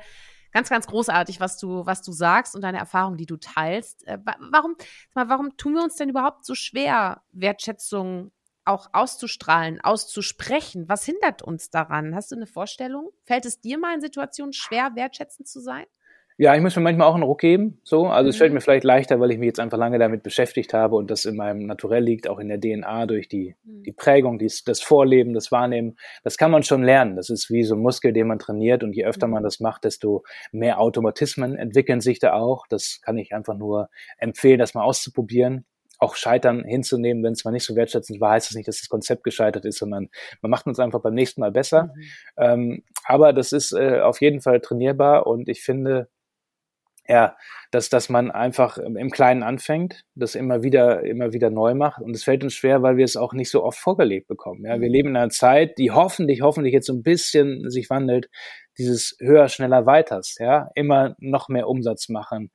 [0.54, 4.08] ganz, ganz großartig, was du, was du sagst und deine Erfahrungen, die du teilst.
[4.08, 4.76] Äh, warum,
[5.14, 8.32] mal, warum tun wir uns denn überhaupt so schwer, Wertschätzung
[8.64, 10.88] auch auszustrahlen, auszusprechen?
[10.88, 12.16] Was hindert uns daran?
[12.16, 13.12] Hast du eine Vorstellung?
[13.26, 15.86] Fällt es dir mal in Situationen schwer, wertschätzend zu sein?
[16.40, 17.80] Ja, ich muss mir manchmal auch einen Ruck geben.
[17.84, 18.30] So, also mhm.
[18.30, 21.10] es fällt mir vielleicht leichter, weil ich mich jetzt einfach lange damit beschäftigt habe und
[21.10, 23.84] das in meinem Naturell liegt, auch in der DNA durch die mhm.
[23.84, 25.98] die Prägung, dies, das Vorleben, das Wahrnehmen.
[26.24, 27.16] Das kann man schon lernen.
[27.16, 29.34] Das ist wie so ein Muskel, den man trainiert und je öfter mhm.
[29.34, 32.68] man das macht, desto mehr Automatismen entwickeln sich da auch.
[32.68, 35.66] Das kann ich einfach nur empfehlen, das mal auszuprobieren
[36.00, 38.88] auch Scheitern hinzunehmen, wenn es mal nicht so wertschätzend war, heißt das nicht, dass das
[38.88, 40.10] Konzept gescheitert ist, sondern
[40.42, 41.92] man macht uns einfach beim nächsten Mal besser.
[41.96, 42.04] Mhm.
[42.38, 46.08] Ähm, aber das ist äh, auf jeden Fall trainierbar und ich finde,
[47.08, 47.36] ja,
[47.72, 52.01] dass, dass man einfach im Kleinen anfängt, das immer wieder, immer wieder neu macht.
[52.01, 54.66] Und es fällt uns schwer, weil wir es auch nicht so oft vorgelebt bekommen.
[54.66, 54.93] Ja, wir mhm.
[54.93, 58.30] leben in einer Zeit, die hoffentlich, hoffentlich jetzt so ein bisschen sich wandelt,
[58.78, 62.51] dieses höher, schneller, weiters, ja, immer noch mehr Umsatz machen,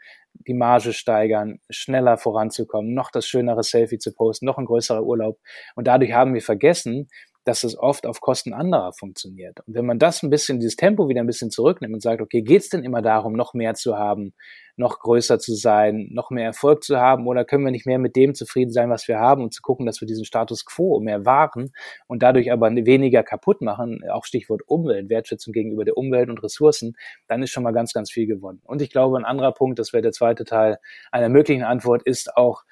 [0.46, 5.38] die Marge steigern, schneller voranzukommen, noch das schönere Selfie zu posten, noch ein größerer Urlaub.
[5.74, 7.08] Und dadurch haben wir vergessen,
[7.44, 9.60] dass es oft auf Kosten anderer funktioniert.
[9.66, 12.42] Und wenn man das ein bisschen, dieses Tempo wieder ein bisschen zurücknimmt und sagt, okay,
[12.42, 14.32] geht's denn immer darum, noch mehr zu haben,
[14.76, 18.16] noch größer zu sein, noch mehr Erfolg zu haben oder können wir nicht mehr mit
[18.16, 21.26] dem zufrieden sein, was wir haben und zu gucken, dass wir diesen Status quo mehr
[21.26, 21.72] wahren
[22.06, 26.94] und dadurch aber weniger kaputt machen, auch Stichwort Umwelt, Wertschätzung gegenüber der Umwelt und Ressourcen,
[27.28, 28.60] dann ist schon mal ganz, ganz viel gewonnen.
[28.64, 30.78] Und ich glaube, ein anderer Punkt, das wäre der zweite Teil
[31.10, 32.62] einer möglichen Antwort, ist auch,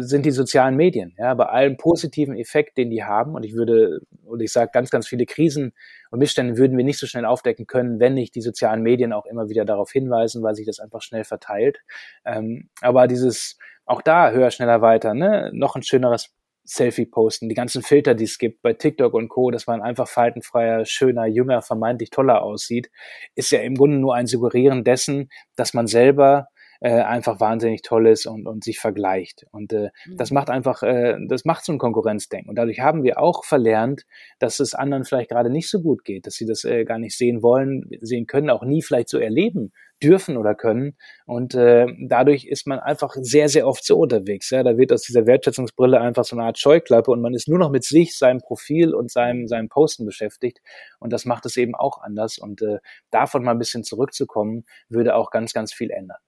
[0.00, 1.14] sind die sozialen Medien.
[1.18, 3.34] Ja, bei allem positiven Effekt, den die haben.
[3.34, 5.72] Und ich würde, und ich sage, ganz, ganz viele Krisen
[6.10, 9.26] und Missstände würden wir nicht so schnell aufdecken können, wenn nicht die sozialen Medien auch
[9.26, 11.78] immer wieder darauf hinweisen, weil sich das einfach schnell verteilt.
[12.24, 15.50] Ähm, aber dieses, auch da höher, schneller, weiter, ne?
[15.52, 19.50] noch ein schöneres Selfie posten, die ganzen Filter, die es gibt bei TikTok und Co.,
[19.50, 22.90] dass man einfach faltenfreier, schöner, jünger, vermeintlich toller aussieht,
[23.34, 26.48] ist ja im Grunde nur ein Suggerieren dessen, dass man selber
[26.80, 29.46] äh, einfach wahnsinnig toll ist und, und sich vergleicht.
[29.50, 30.16] Und äh, mhm.
[30.16, 32.48] das macht einfach, äh, das macht so ein Konkurrenzdenken.
[32.48, 34.02] Und dadurch haben wir auch verlernt,
[34.38, 37.16] dass es anderen vielleicht gerade nicht so gut geht, dass sie das äh, gar nicht
[37.16, 39.72] sehen wollen, sehen können, auch nie vielleicht so erleben
[40.02, 40.96] dürfen oder können.
[41.26, 44.50] Und äh, dadurch ist man einfach sehr, sehr oft so unterwegs.
[44.50, 44.62] Ja?
[44.62, 47.70] Da wird aus dieser Wertschätzungsbrille einfach so eine Art Scheuklappe und man ist nur noch
[47.70, 50.60] mit sich, seinem Profil und seinem, seinem Posten beschäftigt.
[51.00, 52.38] Und das macht es eben auch anders.
[52.38, 52.78] Und äh,
[53.10, 56.18] davon mal ein bisschen zurückzukommen, würde auch ganz, ganz viel ändern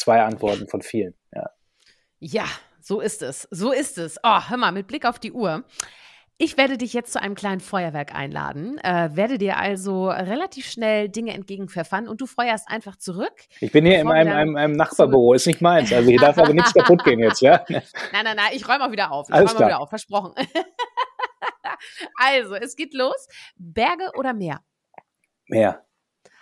[0.00, 1.14] zwei Antworten von vielen.
[1.34, 1.50] Ja.
[2.18, 2.44] ja,
[2.80, 3.46] so ist es.
[3.50, 4.18] So ist es.
[4.22, 5.64] Oh, hör mal, mit Blick auf die Uhr.
[6.42, 11.10] Ich werde dich jetzt zu einem kleinen Feuerwerk einladen, äh, werde dir also relativ schnell
[11.10, 13.34] Dinge entgegenpfeffern und du feuerst einfach zurück.
[13.60, 15.92] Ich bin hier in einem, einem, einem Nachbarbüro, ist nicht meins.
[15.92, 17.62] Also hier darf aber nichts kaputt gehen jetzt, ja?
[17.68, 17.82] Nein,
[18.24, 19.28] nein, nein, ich räume auch wieder auf.
[19.28, 20.32] Ich räume auch wieder auf, versprochen.
[22.14, 23.28] also, es geht los.
[23.56, 24.62] Berge oder Meer?
[25.46, 25.84] Meer.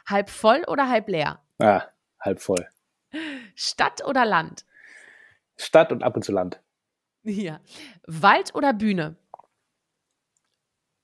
[0.06, 1.42] Halb voll oder halb leer?
[1.58, 1.82] Ah,
[2.20, 2.68] halb voll.
[3.54, 4.64] Stadt oder Land?
[5.56, 6.60] Stadt und ab und zu Land.
[7.22, 7.60] Ja.
[8.06, 9.16] Wald oder Bühne?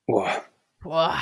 [0.06, 0.30] Boah.
[0.80, 1.18] Boah.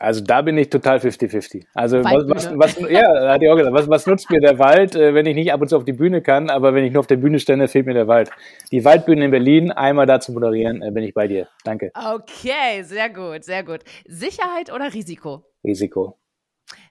[0.00, 1.66] Also da bin ich total 50-50.
[1.72, 4.96] Also was, was, was, ja, hat ich auch gesagt, was, was nutzt mir der Wald,
[4.96, 7.00] äh, wenn ich nicht ab und zu auf die Bühne kann, aber wenn ich nur
[7.00, 8.30] auf der Bühne stände, fehlt mir der Wald.
[8.72, 11.46] Die Waldbühne in Berlin, einmal da zu moderieren, äh, bin ich bei dir.
[11.62, 11.92] Danke.
[11.94, 13.80] Okay, sehr gut, sehr gut.
[14.04, 15.44] Sicherheit oder Risiko?
[15.62, 16.18] Risiko.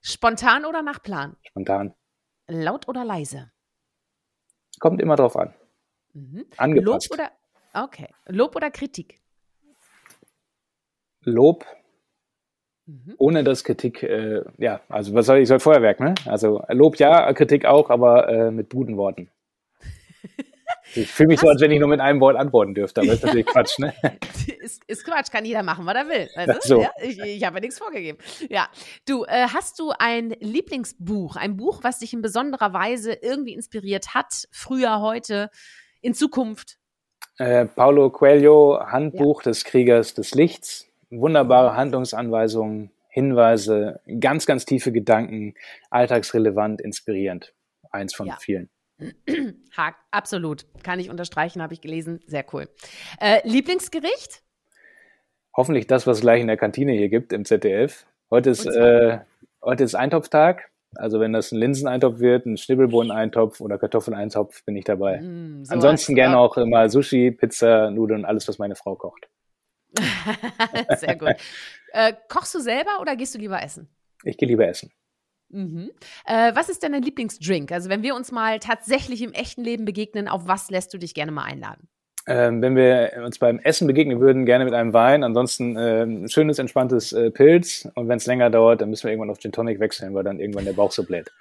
[0.02, 1.36] Spontan oder nach Plan?
[1.48, 1.94] Spontan.
[2.48, 3.52] Laut oder leise?
[4.80, 5.54] Kommt immer drauf an.
[6.14, 6.46] Mhm.
[6.58, 7.10] Angepasst.
[7.10, 7.32] Lob oder,
[7.74, 8.10] okay.
[8.28, 9.22] Lob oder Kritik?
[11.22, 11.66] Lob.
[12.86, 13.16] Mhm.
[13.18, 16.16] Ohne das Kritik, äh, ja, also was soll ich, soll Feuerwerk, ne?
[16.26, 19.30] Also Lob ja, Kritik auch, aber äh, mit guten Worten.
[20.96, 23.14] Ich fühle mich hast so, als wenn ich nur mit einem Wort antworten dürfte, aber
[23.14, 23.94] ist natürlich Quatsch, ne?
[24.62, 26.30] ist, ist Quatsch, kann jeder machen, was er will.
[26.36, 26.82] Weißt so.
[26.82, 28.18] ja, ich, ich habe ja nichts vorgegeben.
[28.50, 28.68] Ja.
[29.08, 34.14] Du, äh, hast du ein Lieblingsbuch, ein Buch, was dich in besonderer Weise irgendwie inspiriert
[34.14, 35.50] hat, früher, heute,
[36.02, 36.78] in Zukunft?
[37.38, 39.52] Äh, Paulo Coelho, Handbuch ja.
[39.52, 40.88] des Kriegers des Lichts.
[41.10, 45.54] Wunderbare Handlungsanweisungen, Hinweise, ganz, ganz tiefe Gedanken,
[45.92, 47.54] alltagsrelevant, inspirierend.
[47.92, 48.38] Eins von ja.
[48.40, 48.70] vielen.
[49.78, 50.66] Hack, absolut.
[50.84, 52.22] Kann ich unterstreichen, habe ich gelesen.
[52.28, 52.68] Sehr cool.
[53.20, 54.42] Äh, Lieblingsgericht?
[55.56, 58.06] Hoffentlich das, was es gleich in der Kantine hier gibt im ZDF.
[58.32, 59.20] Heute ist, äh,
[59.62, 60.70] heute ist Eintopftag.
[60.96, 65.22] Also wenn das ein Linseneintopf wird, ein Schnibbelbohneneintopf oder Kartoffeleintopf, bin ich dabei.
[65.22, 69.28] Mm, so Ansonsten gerne auch immer Sushi, Pizza, Nudeln, alles, was meine Frau kocht.
[70.98, 71.36] Sehr gut.
[71.92, 73.88] Äh, kochst du selber oder gehst du lieber essen?
[74.24, 74.92] Ich gehe lieber essen.
[75.54, 75.92] Mhm.
[76.26, 77.72] Äh, was ist denn dein Lieblingsdrink?
[77.72, 81.14] Also wenn wir uns mal tatsächlich im echten Leben begegnen, auf was lässt du dich
[81.14, 81.88] gerne mal einladen?
[82.26, 85.24] Ähm, wenn wir uns beim Essen begegnen würden, gerne mit einem Wein.
[85.24, 87.88] Ansonsten äh, schönes, entspanntes äh, Pilz.
[87.96, 90.40] Und wenn es länger dauert, dann müssen wir irgendwann auf Gin Tonic wechseln, weil dann
[90.40, 91.32] irgendwann der Bauch so bläht.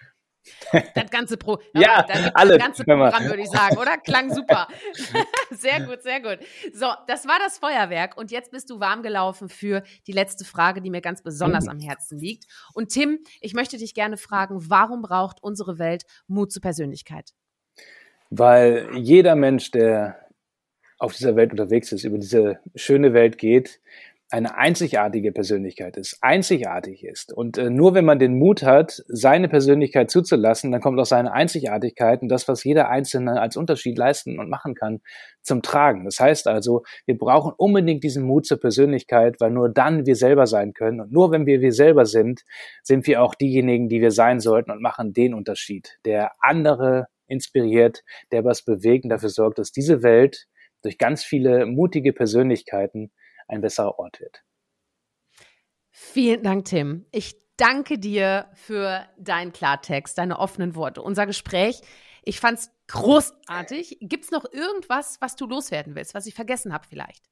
[0.95, 3.99] Das ganze Pro ja, das, alle, ganze Programm, würde ich sagen, oder?
[3.99, 4.69] Klang super.
[5.51, 6.39] sehr gut, sehr gut.
[6.73, 10.81] So, das war das Feuerwerk und jetzt bist du warm gelaufen für die letzte Frage,
[10.81, 12.45] die mir ganz besonders am Herzen liegt.
[12.75, 17.33] Und Tim, ich möchte dich gerne fragen, warum braucht unsere Welt Mut zur Persönlichkeit?
[18.31, 20.19] Weil jeder Mensch, der
[20.99, 23.81] auf dieser Welt unterwegs ist, über diese schöne Welt geht,
[24.33, 27.33] eine einzigartige Persönlichkeit ist, einzigartig ist.
[27.33, 31.33] Und äh, nur wenn man den Mut hat, seine Persönlichkeit zuzulassen, dann kommt auch seine
[31.33, 35.01] Einzigartigkeit und das, was jeder Einzelne als Unterschied leisten und machen kann,
[35.43, 36.05] zum Tragen.
[36.05, 40.47] Das heißt also, wir brauchen unbedingt diesen Mut zur Persönlichkeit, weil nur dann wir selber
[40.47, 41.01] sein können.
[41.01, 42.43] Und nur wenn wir wir selber sind,
[42.83, 48.03] sind wir auch diejenigen, die wir sein sollten und machen den Unterschied, der andere inspiriert,
[48.31, 50.47] der was bewegt und dafür sorgt, dass diese Welt
[50.83, 53.11] durch ganz viele mutige Persönlichkeiten
[53.53, 54.43] ein besserer Ort wird.
[55.91, 57.07] Vielen Dank, Tim.
[57.13, 61.81] Ich danke dir für deinen Klartext, deine offenen Worte, unser Gespräch.
[62.25, 63.99] Ich fand es großartig.
[64.01, 67.25] Gibt es noch irgendwas, was du loswerden willst, was ich vergessen habe vielleicht?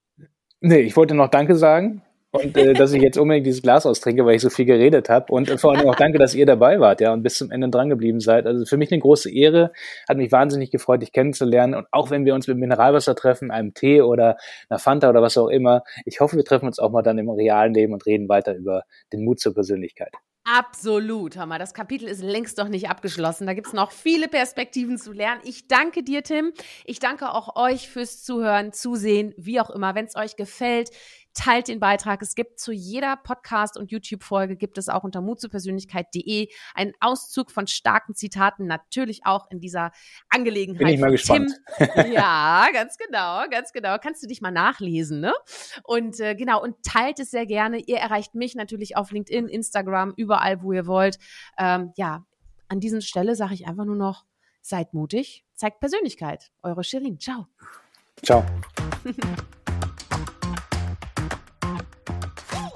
[0.60, 2.02] Nee, ich wollte noch Danke sagen
[2.32, 5.32] und äh, dass ich jetzt unbedingt dieses Glas austrinke, weil ich so viel geredet habe.
[5.32, 7.68] Und äh, vor allem auch danke, dass ihr dabei wart, ja, und bis zum Ende
[7.68, 8.46] dran geblieben seid.
[8.46, 9.72] Also für mich eine große Ehre,
[10.08, 11.74] hat mich wahnsinnig gefreut, dich kennenzulernen.
[11.74, 14.36] Und auch wenn wir uns mit Mineralwasser treffen, einem Tee oder
[14.68, 17.28] einer Fanta oder was auch immer, ich hoffe, wir treffen uns auch mal dann im
[17.28, 20.12] realen Leben und reden weiter über den Mut zur Persönlichkeit.
[20.44, 23.46] Absolut, hör mal, das Kapitel ist längst doch nicht abgeschlossen.
[23.46, 25.42] Da gibt es noch viele Perspektiven zu lernen.
[25.44, 26.52] Ich danke dir, Tim.
[26.86, 29.94] Ich danke auch euch fürs Zuhören, Zusehen, wie auch immer.
[29.94, 30.90] Wenn es euch gefällt,
[31.34, 32.22] teilt den Beitrag.
[32.22, 37.66] Es gibt zu jeder Podcast- und YouTube-Folge gibt es auch unter mutzupersönlichkeit.de einen Auszug von
[37.66, 39.92] starken Zitaten, natürlich auch in dieser
[40.28, 40.86] Angelegenheit.
[40.86, 41.52] Bin ich mal gespannt.
[41.76, 42.12] Tim.
[42.12, 43.96] ja, ganz genau, ganz genau.
[43.98, 45.34] Kannst du dich mal nachlesen, ne?
[45.84, 47.78] Und äh, genau, und teilt es sehr gerne.
[47.78, 51.18] Ihr erreicht mich natürlich auf LinkedIn, Instagram, überall, wo ihr wollt.
[51.58, 52.24] Ähm, ja,
[52.68, 54.24] an dieser Stelle sage ich einfach nur noch,
[54.62, 56.50] seid mutig, zeigt Persönlichkeit.
[56.62, 57.18] Eure Shirin.
[57.18, 57.46] Ciao.
[58.22, 58.44] Ciao.